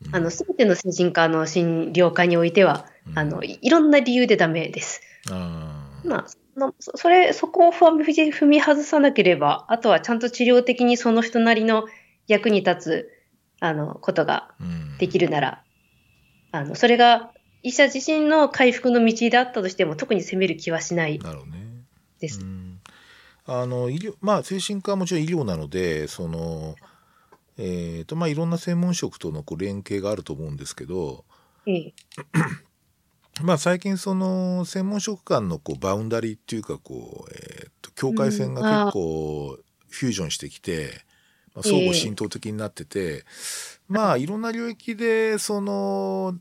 [0.07, 5.01] うんあの、すべての精神科の診療科においては、うんあの、いいろんな理由でダメです。
[5.29, 11.85] まあ、そのそそれ、そこを踏み踏み外さなければ、あとはちゃんと治療的にその人なりの
[12.27, 13.11] 役に立つ、
[13.59, 14.97] あの、ことがうん。
[14.97, 15.63] できるなら、
[16.51, 17.31] あの、それが
[17.63, 21.67] 医者自身の回復の道であったとしても、特に責める気はしないなるほどね。
[22.19, 22.41] です。
[22.41, 22.79] うん
[23.49, 26.75] あの医療まあ精神科はもちろん医療なのでその
[27.57, 31.23] えーとまあいろんな専門職とのこう連携があると思うんですけど
[31.65, 31.93] ええ、
[33.41, 39.57] まあ最近その専門職間のこうバウンダリーっていうかこう、えー、と境界線が結構
[39.89, 41.01] フュージョンしてきて、
[41.55, 43.25] まあ、相互浸透的になってて、
[43.87, 46.35] まあいろんな領域でその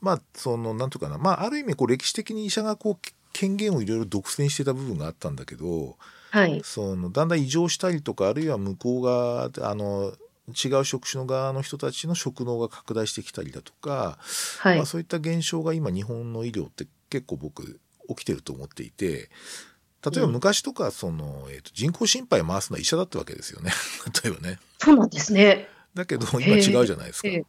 [0.00, 5.96] まあそのなんとかなまあある意味こう歴史的に医者がこう権限をいろいろ独占してた部分があったんだけど
[6.34, 6.60] はい。
[6.64, 10.12] そのだんだん異常したりとかあるいは向こう側あの
[10.48, 14.18] 違う職種の側の人たちの職能が拡大してきたりだとか、
[14.58, 14.86] はいまあ、。
[14.86, 19.30] そういった現象が今日本の医療って結構僕起きてると思っていて
[20.04, 23.70] 例えばうん昔とかその、えーと人工心肺回すのは医者だったわけですよね
[24.22, 24.58] 例えばね。
[24.78, 25.68] そうなんですね。
[25.94, 27.28] だけど今違うじゃないですか。
[27.28, 27.44] え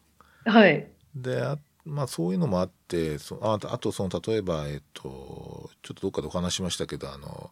[0.46, 0.88] えはい。
[1.16, 7.52] であまあそういうのもあってそああとその例えばえっ、とちょっとどっかでお話ししましたけどあの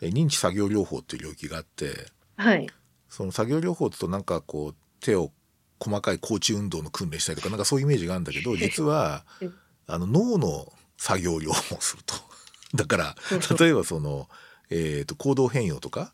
[0.00, 2.06] え認知作業療法っていう領域があって
[2.36, 2.66] はい。
[3.08, 5.30] その作業療法って言うとなんかこう手を
[5.78, 9.54] 細かい高知運動の訓練したりとかなんかそういうイメージがあるんだけど実はうん
[9.88, 12.14] あの脳の作業療法をすると。
[12.74, 13.16] だから
[13.58, 14.28] 例えばその、
[14.68, 16.12] えー、と行動変容とか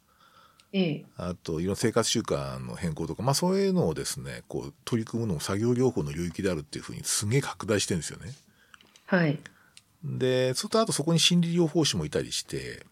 [0.72, 1.04] ええ。
[1.16, 8.34] あといろんな生活習慣の変更とか、まあ、そういうのをですねこう取り組むのも作業療法の領域であるっていうふうにすげえ拡大してるんですよね。
[9.06, 9.38] はい。
[10.04, 12.84] でそれとあとそこに心理療法士もいたりして、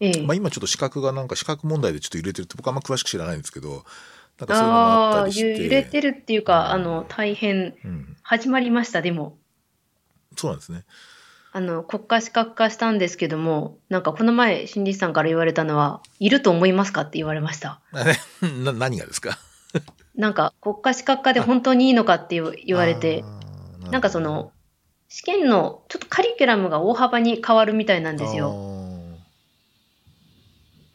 [0.00, 0.22] ええ。
[0.22, 3.84] まあ、今ちょっと資格がなんか資格問題でちょっと揺れてるって僕はあんま詳しく知らないんですけど
[4.38, 9.38] なんかそういうのがあったああ、りして揺れてるっていうか、あの、大変、うん、始まりました、でも。
[10.36, 10.84] そうなんですね。
[11.52, 17.80] あの、国家資格化したんですけども、なんかこの前、心理師さんから言われたのは、いると思いますかって言われました。
[18.62, 19.38] な何がですか？
[20.14, 23.24] なんか国家資格化で本当にいいのかって言われて、
[23.90, 24.52] なんかその、
[25.08, 28.50] 試験のちょっとカリキュラムが大幅に変わるみたいなんですよ。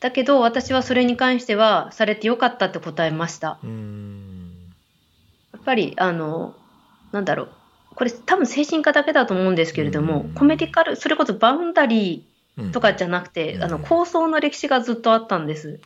[0.01, 0.09] よ。
[0.09, 3.59] だけど私はそれに関してはされてよかったって答えました。
[5.53, 6.55] やっぱり、あの、
[7.11, 7.49] なんだろう。
[7.95, 12.25] これ多分精神科だけだと思うんですけれどもうん、コメディカル、それこそバウンダリ
[12.57, 15.79] うんーとかじゃなくて、うんあの、構想の歴史がずっとあったんです。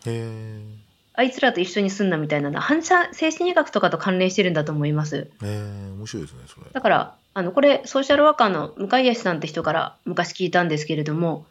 [1.17, 5.29] あいつらと一緒に住んだみたいな反射精神医学とかと関連してるんだと思います。
[5.41, 6.65] えー、面白いですね、それ。
[6.73, 11.45] だから、あの、これ、ソーシャルワーカーの向井康さんって人から昔聞いたんですけれども、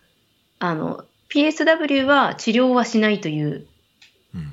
[0.58, 3.66] あの、PSW は治療はしないという、
[4.34, 4.52] うん。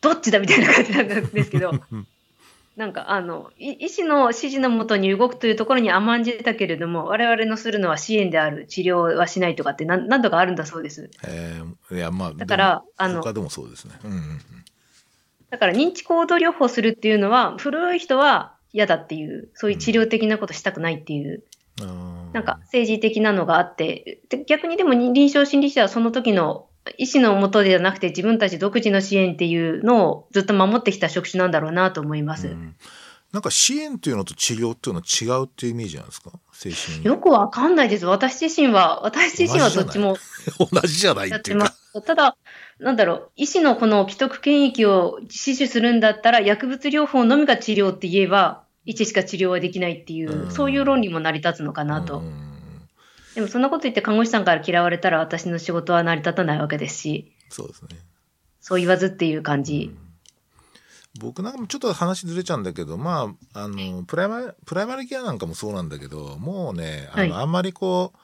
[0.00, 2.06] どっちだみたいな感じなんですけど、う ん
[2.76, 11.10] なんか、あの、い医師の指示のもとに動くというところに甘んじたけれども、我々のするのは支援である、治療はしないとかって何何度かあるんだそうです。
[11.24, 13.94] えー、いや、まあ、だからあの他でもそうですね。
[14.04, 14.40] うんうん
[15.50, 21.42] だから認知行動療法するっていうのは、古い人は嫌だっていう、そういう治療的なことしたくないっていう、
[21.82, 22.09] うん。
[22.32, 32.48] なんか政治的なのがあって、で逆にでも臨床心理士はその時の医師のもとではなくて自分たち独自の支援っていうのをずっと守ってきた職種なんだろうなと思います。
[32.48, 32.76] うん
[33.32, 36.32] なんか支援っていうのと治療っていうのは違うっていうイメージなんですか？
[36.52, 38.04] 精神よくわかんないです。
[38.04, 40.16] 私自身は、私自身はどっちも
[40.58, 41.66] 同じじゃないやっいうか。
[41.66, 42.06] って。
[42.08, 42.36] ただ、
[42.80, 52.20] なんだろう、医師のこの既得権益を死守するんだったら、薬物療法のみが治療って言えば、医師しか治療はできないっていうう、んそういう論理も成り立つのかなと。
[52.20, 52.50] うん
[53.34, 57.90] でもそんなこと言って看護師さんから嫌われたら私の仕事は成り立たないわけですし、そうですね。
[58.60, 59.94] そう言わずっていう感じ。
[61.18, 68.18] 僕なんかもちょっと話ずれちゃうんだけど、まあ、あの、プライマプライマリケアなんかもそうなんだけど、もうね、あの、はいあんまりこう、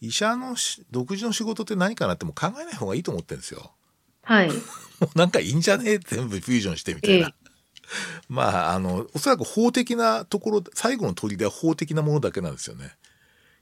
[0.00, 3.72] 医者のし独自の仕事って何かなっても考えない方がいいと思ってるんですよ。
[4.22, 4.50] はい。
[5.00, 7.32] もうなんかいいんじゃねえ全部フュージョンしてみたいな。
[7.88, 12.92] え まあ、あの、おそらく法的なところ、最後の砦は法的なものだけなんですよね。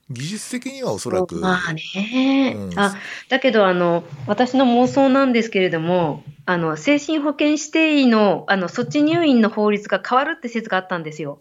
[0.09, 2.95] 技術的にはおそらく、まあね、うんあ、
[3.27, 11.39] だけどあの、私の妄想なんですけれども、あの、精神保健指定医の、あの、措置入院の法律が変わるって説があったんですよ。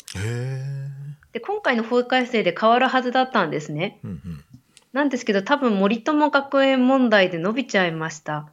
[1.33, 4.01] で、今回の法改正で変わるはずだったんですね。
[4.03, 4.45] うんうん。
[4.93, 8.49] なんですけど、多分森友学園問題で伸びちゃいました。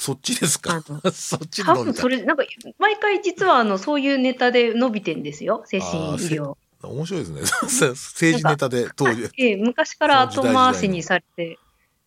[0.00, 0.82] そっちですか？
[1.04, 2.44] あ そっち多の分それ、なんか、
[2.78, 6.56] 毎回実はあの、そういうネタで伸びてんですよ、精神医療。
[6.82, 7.40] 面白いですね。
[7.92, 9.28] 政治ネタで当時。
[9.36, 11.58] ええ、昔から後回しにされて、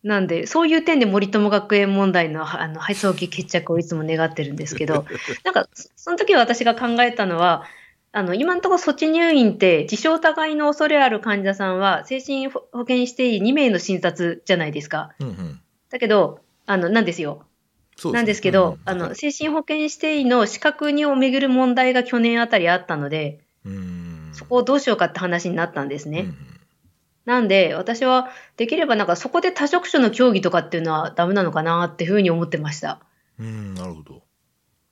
[0.02, 5.06] なんで、そういう点で森友学園問題のあの配送機決着をいつも願ってるんですけど、
[5.44, 7.64] なんか、そその時私が考えたのは、
[8.10, 15.10] あの、今のところ措置入院って、自傷疑いの恐れある患者さんは、精神保健指定医2名の診察じゃないですか。
[15.20, 15.60] うんうん。
[15.90, 17.46] だけど、あの、なんですよ。
[18.12, 24.30] なんですけど、うんあの、精神保健指定医の資格にをめぐる問題が去年あたりあったので、うん。
[24.32, 26.26] そこをどうしようかって話になったんですね。
[27.24, 33.00] なんで、私はできればなんかそこで多職種の協議とかっていうのはダメなのかなっていうふうに思ってました。
[33.38, 34.22] うん、なるほど。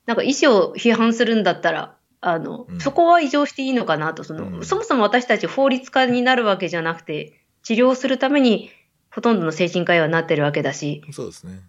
[0.06, 8.70] なんか医師を批判するんだったら、あの、うんそこは異常していいのかなと、その、うんそもそも私たち法律家になるわけじゃなくて、治療するために
[9.10, 11.60] ほとんどの精神科医はなってるわけだし、そうですね。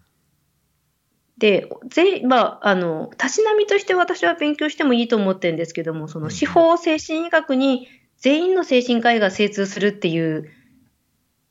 [1.44, 7.86] で、ぜまあ、あの、たしなみとして私は勉強してもいいと思ってるんですけども、そのうん司法精神医学に
[8.16, 10.48] 全員の精神科医が精通するっていう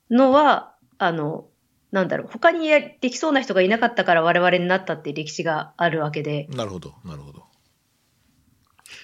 [0.09, 1.45] のは、あの、
[1.91, 7.43] なんだろう、他にやできそうな人がいなかったから我々になったっていう歴史があるわけで、なるほど、なるほど。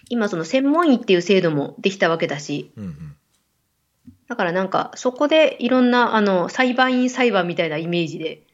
[0.10, 3.16] 今その専門医っていう制度もできたわけだし、うんうん。
[4.28, 8.48] だからなんかそこでいろんなあの裁判員裁判みたいなイメージで、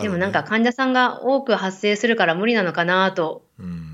[0.00, 3.88] でもなんか、患者さんが多く発生するから無理なのかなとうん。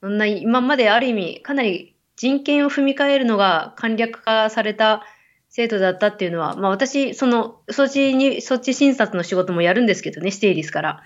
[0.00, 5.02] そんな今まである意味かなり人権を踏み替えるのが簡略化された
[5.50, 11.02] 制度だったっていうのは、まあ私、その措置に、措置診察の仕事もやるんですけどね、指定ですから。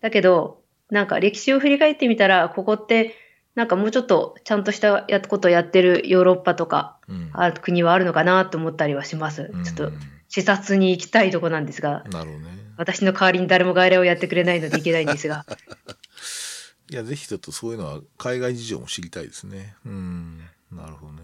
[0.00, 3.14] だけど、なんか歴史を振り返ってみたら、ここって、
[3.54, 7.32] なんかもうちょっとちゃんとしたやことをやってるヨーロッパとか、うん
[7.62, 9.50] 国はあるのかなと思ったりはします。
[9.52, 9.92] うんちょっと
[10.28, 12.56] 視察に行きたいとこなんですが、なるほどね。
[12.76, 15.46] 私の代わりに誰も外来をやってくれないので行けないんですが。
[16.90, 19.76] いや、ぜひちょっとそういうのは海外事情も知りたいですね。
[19.84, 20.38] うん。
[20.70, 21.22] なるほどね。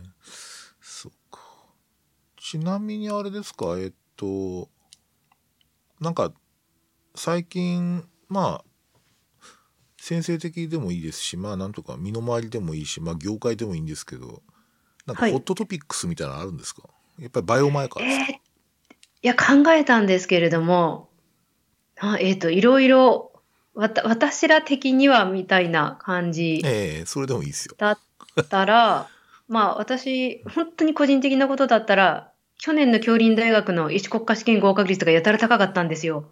[0.81, 1.41] そっか。
[2.37, 4.69] ちなみにあれですか、えっと、
[6.01, 6.33] なんか、
[7.15, 9.45] 最近、まあ、
[9.99, 14.43] 先生的でもいいですし、まあ、なんとか身の回りでもいいし、まあ、業界でもいいんですけど、
[15.07, 16.83] なんかはいホットトピックスみたいなのあるんですか、
[17.19, 18.42] やっぱりバイオマーカーですか、えー
[19.23, 21.09] いや、考えたんですけれども、
[21.99, 23.33] あえっ、と、いろいろ、
[23.75, 27.75] わた、私ら的にはみたいな感じええそれでもいいですよ。
[27.79, 27.99] だっ
[28.49, 29.09] たら、
[29.49, 36.29] まあ私、本当に個人的なことだったら、去年の京林大学の医師国家試験合格率がやたら高かったんですよ。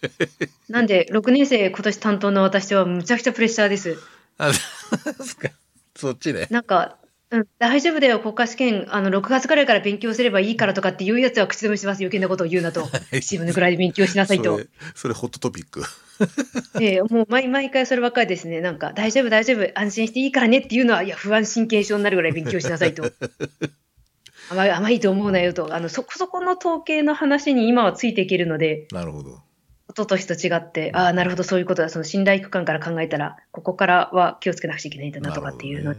[0.68, 3.98] なんで、6年生今年担当の私はむちゃくちゃプレッシャーです。
[4.36, 5.48] あ、そうですか。
[5.96, 6.46] そっちね。
[6.50, 6.98] なんか、
[7.30, 11.98] うん、大丈夫だよ、国家試験、あの、6月ぐらいから勉強すればいいからとかっていうやつは口止めします。
[11.98, 12.88] 余計なことを言うなと。
[13.12, 14.52] 自分のくらいで勉強しなさいと。
[14.52, 15.82] それ、それホットトピック。
[16.80, 18.60] ええもう毎毎回そればっかりですね。
[18.60, 23.12] なんか、大丈夫、大丈夫、安心していいからねっていうのは、いや、不安神経症になるぐらい勉強しなさいと。
[24.50, 25.74] 甘い、甘いと思うなよと。
[25.74, 29.42] あの、そこそこの統計の話に今はついていけるので、なるほど。
[29.90, 31.88] 一昨年と違って、ああ、なるほど、そういうことだ。
[31.88, 35.94] その信頼区間から考えたら、ここからは気をつけなくちゃいけないんだなとかっていうの、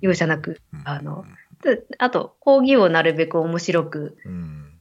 [0.00, 1.24] 容赦なく、うんあの、
[1.62, 4.80] であと、講義をなるべく面白く、うん。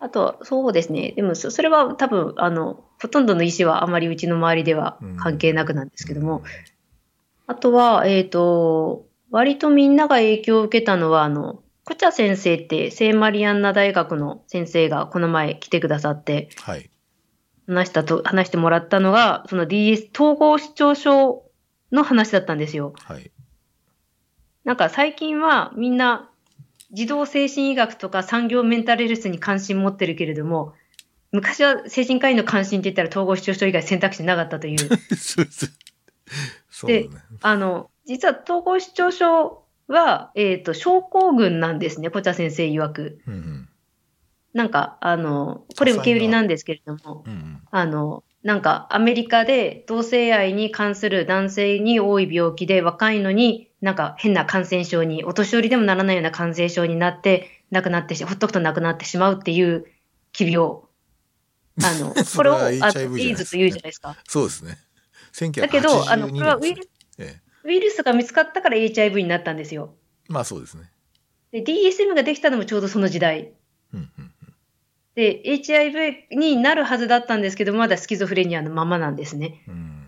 [0.00, 1.12] あと、そうですね。
[1.12, 6.42] でも、そそれは多分、あの、ほとんどの医師はあまりうちの周りでは関係なくなんですけども、
[7.46, 16.90] あとは、えっ、と、割とみんなが影響を受けたのは、あの、コチャ先生って聖マリアンナ大学の先生がこの前来てくださって、はい。
[17.66, 21.44] 話したと、話してもらったのが、その DS、統合失調症
[21.92, 22.94] の話だったんですよ。
[23.04, 23.30] はい。
[24.64, 26.30] なんか最近はみんな
[26.90, 30.74] 児童精神医学とか産業メンタルヘルスに関心持ってるけれども、
[31.32, 34.78] 昔は精神科医の関心って言ったら統合失調症以外選択肢なかったという。
[35.16, 35.70] そうそう
[36.70, 37.08] そうだね。
[37.42, 43.20] あの、実は統合失調症は、えっ、と、症候群なんですね、コチャ先生曰く。
[43.26, 43.68] うんうん。
[44.52, 47.62] なんか、あの、これ受け売りなんですけれども、うんうん。
[47.70, 59.84] あの、なんかアメリカで同性愛に関する男性に多い病気で若いのになんか変な感染症に、お年寄りでもならないような感染症になって、亡くなってし、ほっとくと亡くなってしまうっていう
[60.32, 60.78] 奇病。
[61.82, 64.16] あの、 これを、あイズと言うじゃないですか。
[64.26, 64.78] そうですね。
[65.52, 66.88] だけど、あの、これはウイルルス、
[67.18, 69.94] ええ、ウイルスが見つかったから HIV になったんですよ。
[70.28, 70.90] まあそうですね。
[71.52, 73.52] で、DSM ができたのもちょうどその時代。
[73.92, 74.33] うんうん
[75.14, 79.62] で、HIV になるはずだったんですけど、まだスキゾフレニアのままなんですね。
[79.68, 80.04] うん。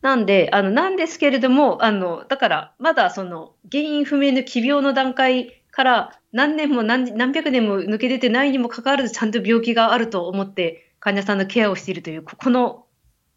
[0.00, 12.86] なんで、あの、なんですけれども、あの、だから、まだその、原因不明の奇病の段階から何年も何何百年も抜け出てないにもかかわらず、ちゃんと病気があると思って、患者さんのケアをしているという、ここの、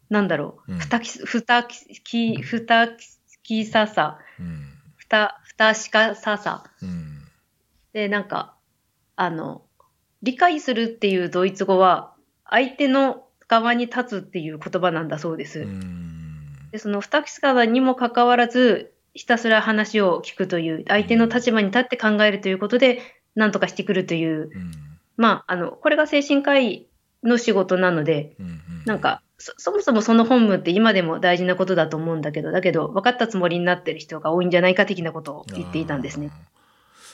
[0.08, 2.88] なんだろう、うんふたき、ふたき、ふた
[3.42, 4.72] きささ、うん。
[4.96, 6.64] ふた、ふたしかささ。
[6.82, 7.22] うん。
[7.92, 8.56] で、なんか、
[9.16, 9.62] あの、
[10.22, 12.14] 理解するっていうドイツ語は、
[12.44, 15.60] 相手の側に立つっていう言葉なんだそうです。
[15.60, 16.70] うん。
[16.72, 23.00] で、その二口側にもかかわらず、ひたすら話を聞くという、相手の立場に立って考えるということで、
[23.34, 24.72] 何とかしてくるという、うん。
[25.16, 26.86] まあ、あの、これが精神科医
[27.22, 28.60] の仕事なので、うん。
[28.84, 36.30] なんか、そそもそもその本務って今でも大事なことだと思うんだけど、だけど、分かったつもりになってる人が多いんじゃないか的なことを言っていたんですね。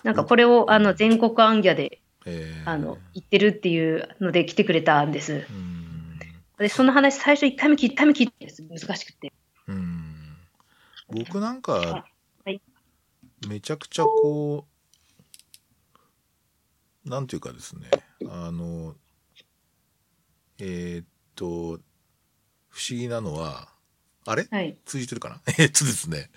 [0.04, 5.46] なんかこれを、あの、全国暗ギャで、ええあの、言ってるっていうので来てくれたんです。
[5.50, 6.18] うん。
[6.58, 9.32] で、その話最初一回目聞い一回目聞いて、難しくて。
[9.66, 10.36] うん。
[11.08, 11.98] 僕なんか、は
[12.50, 12.60] い
[13.48, 14.66] めちゃくちゃこ
[17.06, 17.90] う、なんていうかですね、
[18.28, 18.96] あの、
[20.58, 21.44] えーっと、
[22.68, 23.73] 不思議なのは、
[24.26, 24.46] あれ？
[24.50, 24.76] はい。
[24.84, 25.40] 通じてるかな？
[25.58, 26.30] えっとですね、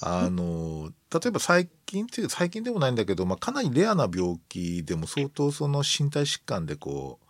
[0.00, 7.26] あの、例えば最近っていう最近でもないんだけど、まあ、かなりレアな病気でも相当その身体疾患でこう、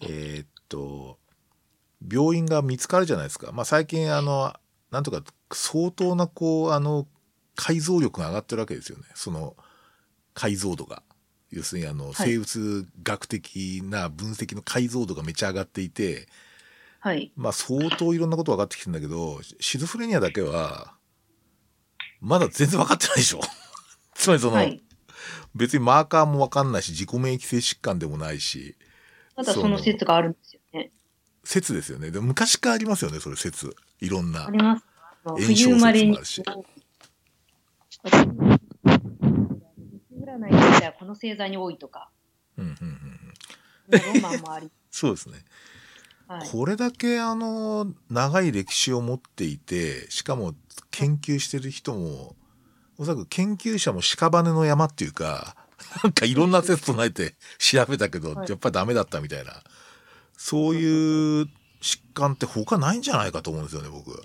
[0.00, 1.18] えーっと、
[2.10, 3.50] 病院が見つかるじゃないですか。
[3.52, 4.54] まあ、最近あの、
[4.90, 7.06] なんとか相当なこう、あの、
[7.56, 9.04] 解像力が上がってるわけですよね。
[9.14, 9.56] その
[10.34, 11.02] 解像度が。
[11.50, 16.26] 要するにあの、はい生物学的な分析の解像度がめっちゃ上がっていて、はい。
[17.36, 20.94] まあ相当いろんなこと分かってきてんだけど、シゾフレニアだけは、
[22.20, 23.40] まだ全然分かってないでしょ。
[24.14, 24.82] つまりその、はい。
[25.54, 28.76] 別にマーカーも分かんないし、自己免疫性疾患でもないし、
[29.36, 30.90] まだその説があるんですよね。
[31.44, 32.10] 説ですよね。
[32.10, 33.74] でも昔からありますよね、それ説。
[34.00, 34.50] いろんなあ。
[34.50, 34.84] ります。
[35.24, 36.16] あの炎症冬生まれに。
[36.24, 36.64] 説も
[40.20, 42.10] 占いとしてはこの星座に多いとか、
[42.56, 43.20] うんうんうん
[43.92, 44.20] うん。
[44.20, 44.70] ロマンもあり。
[44.90, 45.44] そうですね。
[46.28, 46.48] はい。
[46.48, 50.54] これだけあの、長い歴史を持っていて、しかも
[50.90, 52.36] 研究してる人も、
[52.98, 55.56] おそらく研究者も屍の山っていうか、
[56.04, 59.62] なんかいろんな説唱えて 調べたけど、はいやっぱりダメだったみたいな。
[60.36, 61.48] そういう
[61.80, 64.22] 疾患って他ないんじゃないかと思うんですよね、僕。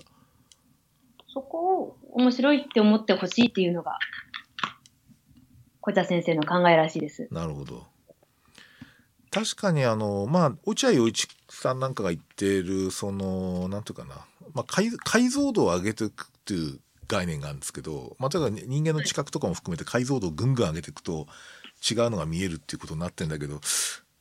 [1.32, 3.98] そこを面白いって思ってほしいっていうのが、
[5.80, 7.28] 小田先生の考えらしいです。
[7.32, 7.93] なるほど。
[9.34, 14.24] 確かにあの、まあ、落合陽一さんなんかが言ってる、その、なんていうかな、
[14.54, 16.78] まあ、解解像度を上げていくっていう
[17.08, 21.26] 概念があるんですけど、まあ、例えば人間の知覚とかも含めて解像度をぐんぐん上げていくと
[21.82, 23.60] 違うのが見えるっていうことになってんだけど、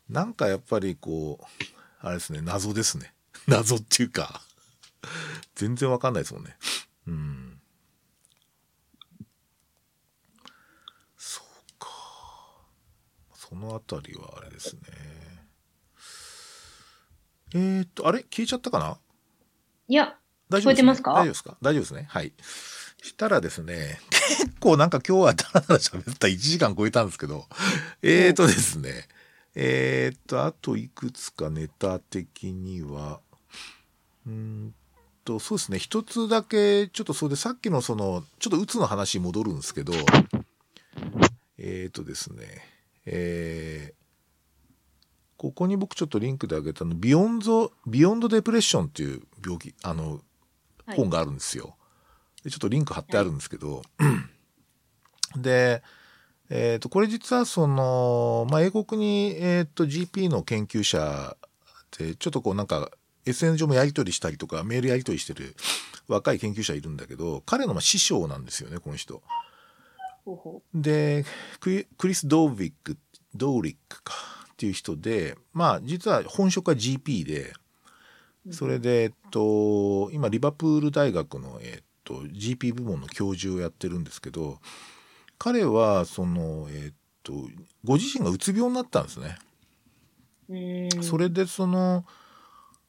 [0.09, 1.45] なんかやっぱりこう、
[1.99, 3.13] あれですね、謎ですね。
[3.47, 4.41] 謎っていうか、
[5.53, 6.57] 全然わかんないですもんね。
[7.07, 7.52] うん。
[13.53, 14.81] そのあたりはあれですね。
[17.53, 18.23] えー、っと、あれ？
[18.23, 18.97] 消えちゃったかな？
[19.87, 20.15] いや、
[20.49, 21.11] 大丈夫です、ね、聞こえてますか？
[21.11, 21.57] 大丈夫ですか？
[21.61, 22.07] 大丈夫ですね。
[22.09, 22.33] はい。
[23.03, 26.27] したらですね、結構なんか今日はダラダラ喋った。
[26.27, 27.45] 1時間超えたんですけど、
[28.01, 29.07] えーとですね、
[29.53, 33.19] えーと、あといくつかネタ的には、
[34.25, 34.73] うーん
[35.25, 39.93] と、そうですね、一つだけ、ちょっとそれでさっきのその、ちょっと鬱の話に戻るんですけど、
[41.59, 42.72] えーとですね、
[43.05, 44.03] えー
[45.43, 50.21] ここに僕ちょっとリンクであげたの、 Beyond、Beyond Depression っていう病気、あの、
[50.85, 51.75] はい本があるんですよ。
[52.43, 53.81] でちょっとリンク貼ってあるんですけど、
[55.35, 55.83] で、
[56.49, 61.35] えっ、と、これ実はその、まあ、英国に、えっ、と、GP の研究者
[61.97, 62.89] で、ちょっとこうなんか、
[63.25, 65.55] SN 上もやり取りしたりとか、メールやり取りしてる
[66.07, 69.21] 若い研究者いるんだけど、彼のまあ師匠なんですよね、この人。
[70.73, 71.25] で、
[71.59, 72.97] クリス・ドーヴィック、
[73.35, 74.13] ドーリックか。
[74.53, 77.53] っていう人で、まあ実は本職は GP で、
[78.51, 84.59] それで、えっと、今リバプール大学の、えっと、GP 部門の教授をやってるんですけど、
[85.37, 86.93] 彼は、その、えっ
[87.23, 87.33] と、
[87.83, 89.37] ご自身がうつ病になったんですね。
[91.01, 92.05] それでその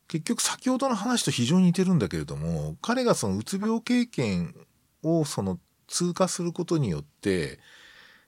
[0.08, 4.54] 結局先ほどの話と非常に似てるんだけれども彼がそのうつ病経験
[5.02, 7.58] をその通過することによって、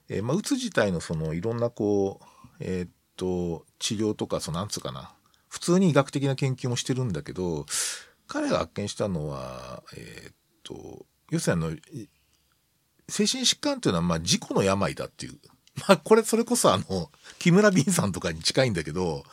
[0.09, 2.25] えーまあ、うつ自体のそのいろんなこう
[2.59, 5.13] えーっと治療とかそのなんつうかな
[5.49, 7.65] 普通に医学的な研究もしてるんだけど
[8.27, 12.09] 彼が発見したのはえーっと要するにあのい
[13.09, 15.39] 精神疾患っていうのはまあ自己の病だっていう
[15.87, 19.23] まあこれそれこそあの木村敏さんとかに近いんだけど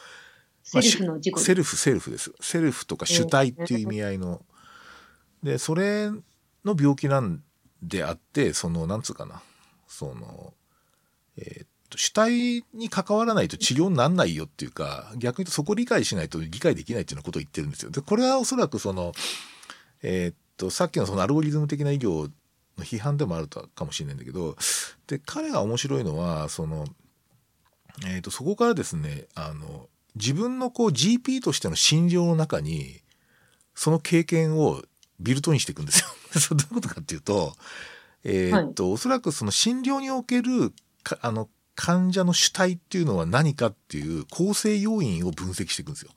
[0.64, 1.20] セルフの。
[1.38, 2.32] セルフ、セルフです。
[2.40, 4.42] セルフとか主体っていう意味合いの。
[5.42, 6.10] で、それ
[6.64, 7.42] の病気なん
[7.88, 9.42] であって、その、なんつうかな。
[9.86, 10.54] その、
[11.36, 17.90] えーっと、主体に関わらないと治療になんないよっていうか、逆に言うとそこ理解しないと理解できないっていうようなことを言ってるんですよ。
[17.90, 19.12] で、これはおそらくその、
[20.02, 22.30] えーっと、さっきのそのアルゴリズム的な医療
[22.78, 24.56] の批判でもあるとかもしれないんだけど、
[25.06, 26.86] で、彼が面白いのは、その、
[28.06, 33.00] えーっと、そこからですね、あの、自分のこう GP としての診療の中に、
[33.74, 34.82] その経験を
[35.20, 36.06] ビルトインしていくんですよ。
[36.40, 37.56] それどういうことかっていうと、
[38.24, 40.72] えーっと、おそらくその診療における
[41.02, 46.10] かあの患者の主体っていうのは何かっていう構成要因を分析していくんですよ。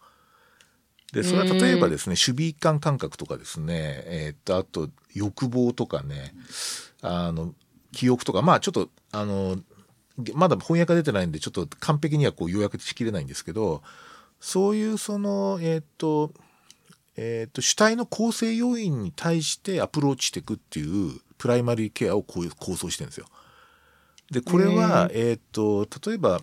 [1.14, 6.36] で、それは例えばですね、守備一貫感覚とかですね、えーっと、あと欲望とかね、
[7.02, 7.56] あの、
[7.92, 9.58] 記憶とか、まあちょっと、あの、
[10.34, 13.84] まだ翻訳が出てないんで、ちょっと完璧にはこう要約しきれないんですけど、
[14.40, 16.32] そういうその、えーっと、
[17.18, 23.26] えーっと、主体の構成要因に対してアプローチしていくっていうプライマリーケアをこういう構想してるんですよ。
[24.32, 26.42] で、これは、えーっと、例えば、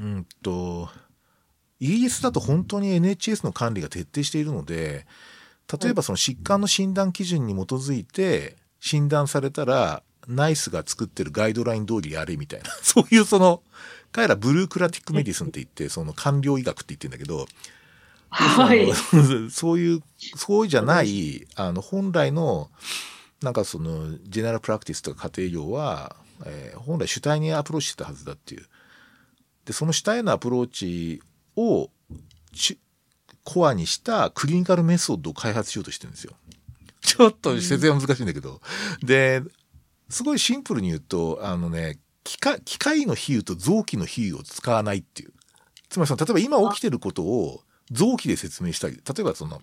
[0.00, 0.88] うんと、
[1.78, 5.06] イギリスだと本当に NHS の管理が徹底しているので、
[5.82, 13.62] 例えばその疾患の診断基準に基づいて診断されたら、ナイスが作ってるガイドライン通りやれみたいな、 そういうその、
[14.10, 17.46] 彼ら bureaucratic medicine って言って、その官僚医学って言ってるんだけど、
[18.30, 18.92] はい。
[19.50, 20.02] そういう、
[20.36, 22.70] そうじゃない、あの、本来の、
[23.42, 26.16] なんかその、 general practice とか家庭医療は、
[26.46, 28.66] えー本来主体にアプローチしてたはずだっていう。
[29.64, 31.22] で、その主体へのアプローチ
[31.56, 31.90] を、
[33.44, 36.34] コアにした clinical method を開発しようとしてるんですよ。
[37.02, 38.60] ちょっと説明は難しいんだけど。
[39.02, 39.42] で、
[40.08, 45.32] すごいシンプルに言うと、あのね、機械機械の比喩と臓器の比喩を使わないっていう。
[45.88, 49.60] つまりその、例えば今起きてることを臓器で説明したり、例えばその、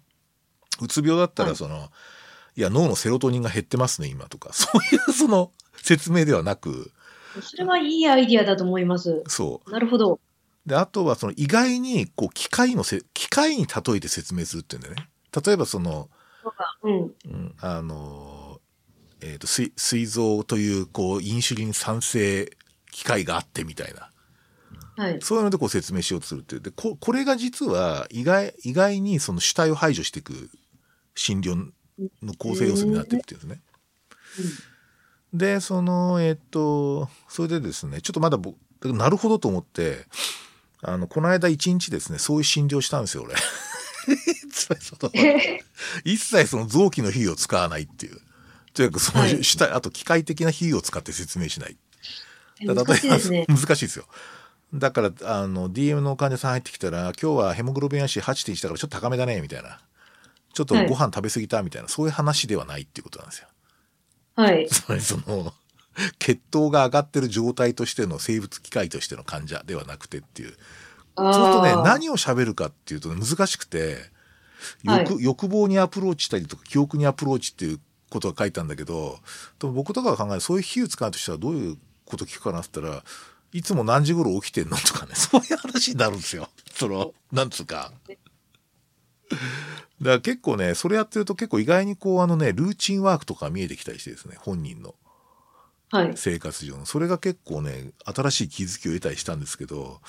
[0.81, 1.89] うつ病だったらその、
[2.55, 5.51] い、や、脳のセロトニンが減ってますね、今とか、 そういうその
[5.81, 6.91] 説明ではなく、
[7.41, 9.23] それはいいアイディアだと思います。
[9.27, 9.71] そう。
[9.71, 10.19] なるほど。
[10.65, 15.09] で、あとはその意外に、こう、機械のせ、機械に例えて説明するっていうんだよね。
[15.45, 16.09] 例えばその、
[16.83, 17.13] うん。
[17.25, 18.59] うん、あの、
[19.21, 22.51] えっ、と、すい膵臓という、こう、インシュリン産生
[22.91, 24.11] 機械があってみたいな。
[24.97, 25.19] はい。
[25.21, 26.61] そういうのでこう説明しようとするっていう。
[26.61, 30.49] で、ここれが実は意外、意外にその主体を排除していく
[31.15, 31.55] 診療
[32.23, 33.61] の構成要素になっていくっていうんですね。
[35.33, 40.05] で、その、えっ、と、それでですね、ちょっとまだ僕、なるほどと思って、
[40.81, 43.35] あの、この間一日ですね、そういう診療したんですよ、俺。
[46.05, 48.19] 一切その臓器の比喩を使わないっていう。
[48.73, 51.77] とにかくそのはい主体、あと機械的な比喩を使って説明しない。
[52.65, 53.45] だ難しいですね。
[53.47, 54.07] 難しいですよ。
[54.73, 59.80] だから、あの、DM の患者さん入ってきたら、今日はヘモグロビン足8.1だからちょっと高めだね、みたいな。
[60.53, 63.48] ちょっとご飯食べ過ぎた、みたいな、そういう話ではないっていうことなんですよ。
[64.35, 64.68] はい。
[64.69, 65.53] つまりその、
[66.19, 70.57] 血糖が上がってる状態としての生物機械としての患者ではなくてっていう。
[71.15, 74.11] あーそうするとね、何を喋るかっていうと、ね、難しくて、
[74.84, 77.80] 欲,、は欲望にアプローチしたりとか、記憶にアプローチっていう
[78.10, 79.19] ことが書いたんだけど、
[79.60, 83.03] でも僕とかが考えるそういう比喩使うとしたらどういうこと聞くかなって言ったら、
[83.53, 86.49] いつも何時頃起きてんのとかね、 そういう話になるんですよ。
[86.73, 87.91] その、なんつうか。
[89.29, 89.41] だか
[90.01, 94.95] ら結構ね、それやってると結構意外にこうあのね、ルーチンワークとか見えてきたりしてですね、本人の。
[95.89, 96.11] はい。
[96.15, 100.01] 生活上のそれが結構ね新しい気づきを得たりしたんですけど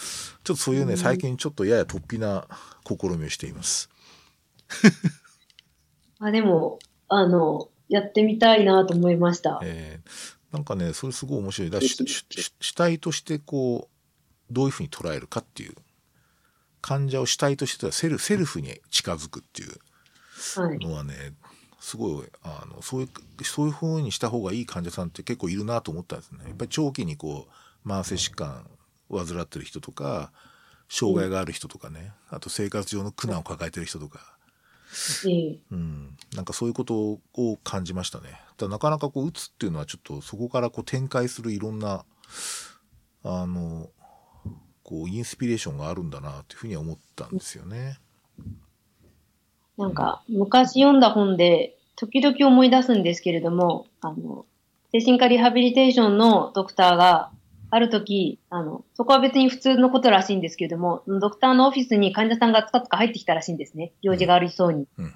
[0.43, 2.49] ちょっとそういうね、うん最近ちょっとやや突飛な
[2.85, 3.89] 試みをしています
[6.21, 6.79] あ、でも、
[7.09, 9.61] あの、やってみたいなと思いました。
[9.63, 11.91] えーなんかねそれすごい面白いだから
[12.61, 13.89] 主体としてこ
[14.51, 15.75] うどういうふうに捉えるかっていう
[16.81, 19.73] 患者を主体としてセルセルフに近づくっていう
[20.57, 20.79] はい。
[20.79, 21.15] のはね
[21.81, 26.41] すごいあのそういうそういうふうにした方がいい患者さんって結構いるなと思ったんですね。
[26.47, 27.47] やっぱり長期にこ
[27.85, 28.67] う慢性疾患
[29.11, 30.33] を患ってる人とか
[30.89, 34.38] 障害がある人とかね、あと生活上の苦難を抱えてる人とか、ええ
[35.71, 38.41] うん、なんかそういうことを感じましたね。
[38.57, 42.05] だなかなかこう打つっていうのはちょっとそこからこう展開するいろんな
[43.23, 43.91] あの
[44.83, 47.99] こうインスピレーションがあるんだなというふうには思ったんですよね。
[49.79, 54.45] なんか、昔読んだ本で、時々思い出すんですけれども、あの、
[54.91, 57.31] 精神科リハビリテーションのドクターが、
[57.71, 63.93] ある時、あの、そこは別に普通のことらしいんですけれども、ドクターのオフィスに患者さんがつかつか入ってきたらしいんですね。
[64.03, 64.87] 用事がありそうに。
[64.99, 65.13] うんうん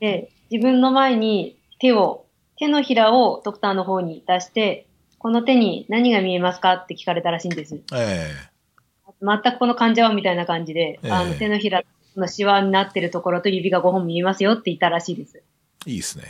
[0.00, 2.26] で、自分の前に手を、
[2.58, 4.86] 手のひらをドクターの方に出して、
[5.18, 7.80] この手に何が見えますかって聞かれたらしいんです。
[7.94, 8.30] え
[9.22, 11.82] 全くこの患者はみたいな感じで、あええの手のひら
[12.16, 15.42] のシワになってるところと指が5本見えますよって言ったらしいです。
[15.86, 16.24] えいいですね。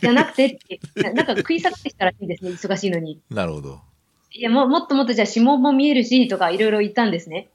[0.00, 3.20] じゃなくてって、ななんか食い下がってきたらしいんですね、忙しいのに。
[3.30, 3.80] なるほど。
[4.34, 7.48] いや、ももっともっとじゃあ指紋も見えるし、とかいろいろ言ったんですね。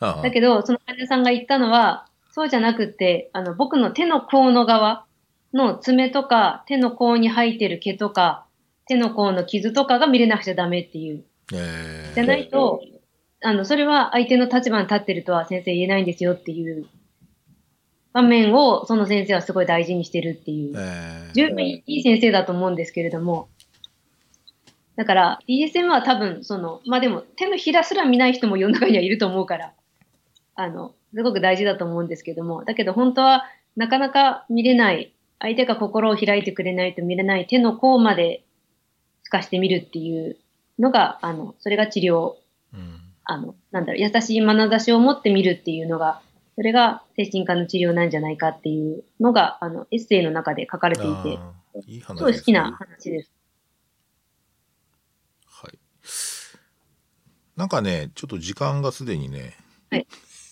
[0.00, 5.04] ああだけど、その患者さんが言ったのは、そうじゃなくって、あの、僕の手の甲の側
[5.52, 8.46] の爪とか、手の甲に生えてる毛とか、
[8.86, 11.24] 手の甲の傷とかが見れなくちゃダメっていう。
[11.52, 12.80] ええじゃないと、
[13.42, 16.86] あの、それは相手の立場に立ってるとは先生言えないんですよっていう
[18.12, 20.74] 場面を、その先生はすごい大事にしてるっていう。
[20.76, 23.48] ええ十分いい先生だと思うんですけれども、
[25.00, 29.72] だから DSM は多分、その、まあでも手のひらすら見ない人も世の中にはいると思うから、
[30.54, 33.44] あの、すごく大事だと思うんですけども、だけど本当は
[33.76, 38.44] なかなか見れない、相手が心を開いてくれないと見れない手の甲まで
[39.22, 40.36] 透かしてみるっていう
[40.78, 42.34] のが、あの、それが治療、
[42.74, 43.00] うん。
[43.24, 46.20] あの、なんだろう、優しい眼差しを持って見るっていうのが、
[46.56, 51.38] それが精神科の治療なんじゃないかっていうのが、あの、エッセイの中で書かれていて、
[51.88, 53.32] いい話すごい好きな話です。
[55.62, 55.78] はい。
[57.60, 59.54] なんかね、ちょっと時間がすでにね、
[59.90, 60.06] はい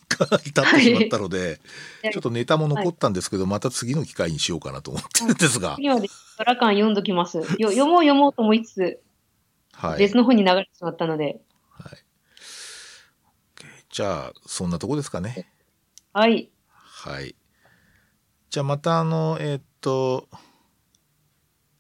[0.08, 1.60] かなり経ってしまったので、
[2.02, 7.38] はいちょっとネタも残ったんですけど、また次の機会にしようかなと思ってるんですが、次までドラ感読んどきます。
[7.38, 9.00] よ読もう読もうと思いつつ、
[9.72, 10.00] はい。
[10.00, 11.40] 別の方に流れてしまったので。
[11.70, 11.98] はい、
[13.90, 15.50] じゃあ、そんなとこですかね。
[16.12, 16.50] はい。
[16.74, 17.34] はい。
[18.50, 20.28] じゃあまたあの、えーっと、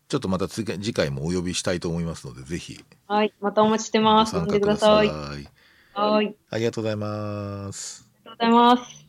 [0.08, 3.34] ちょっとまた次次回もお呼びしたいと思いますので、ぜひはい。
[3.40, 4.34] またお待ちしてます。
[4.34, 5.08] ご参加ください。
[5.08, 5.48] はい。
[5.94, 8.08] ありありがとうございます。
[8.24, 9.07] がとうございます。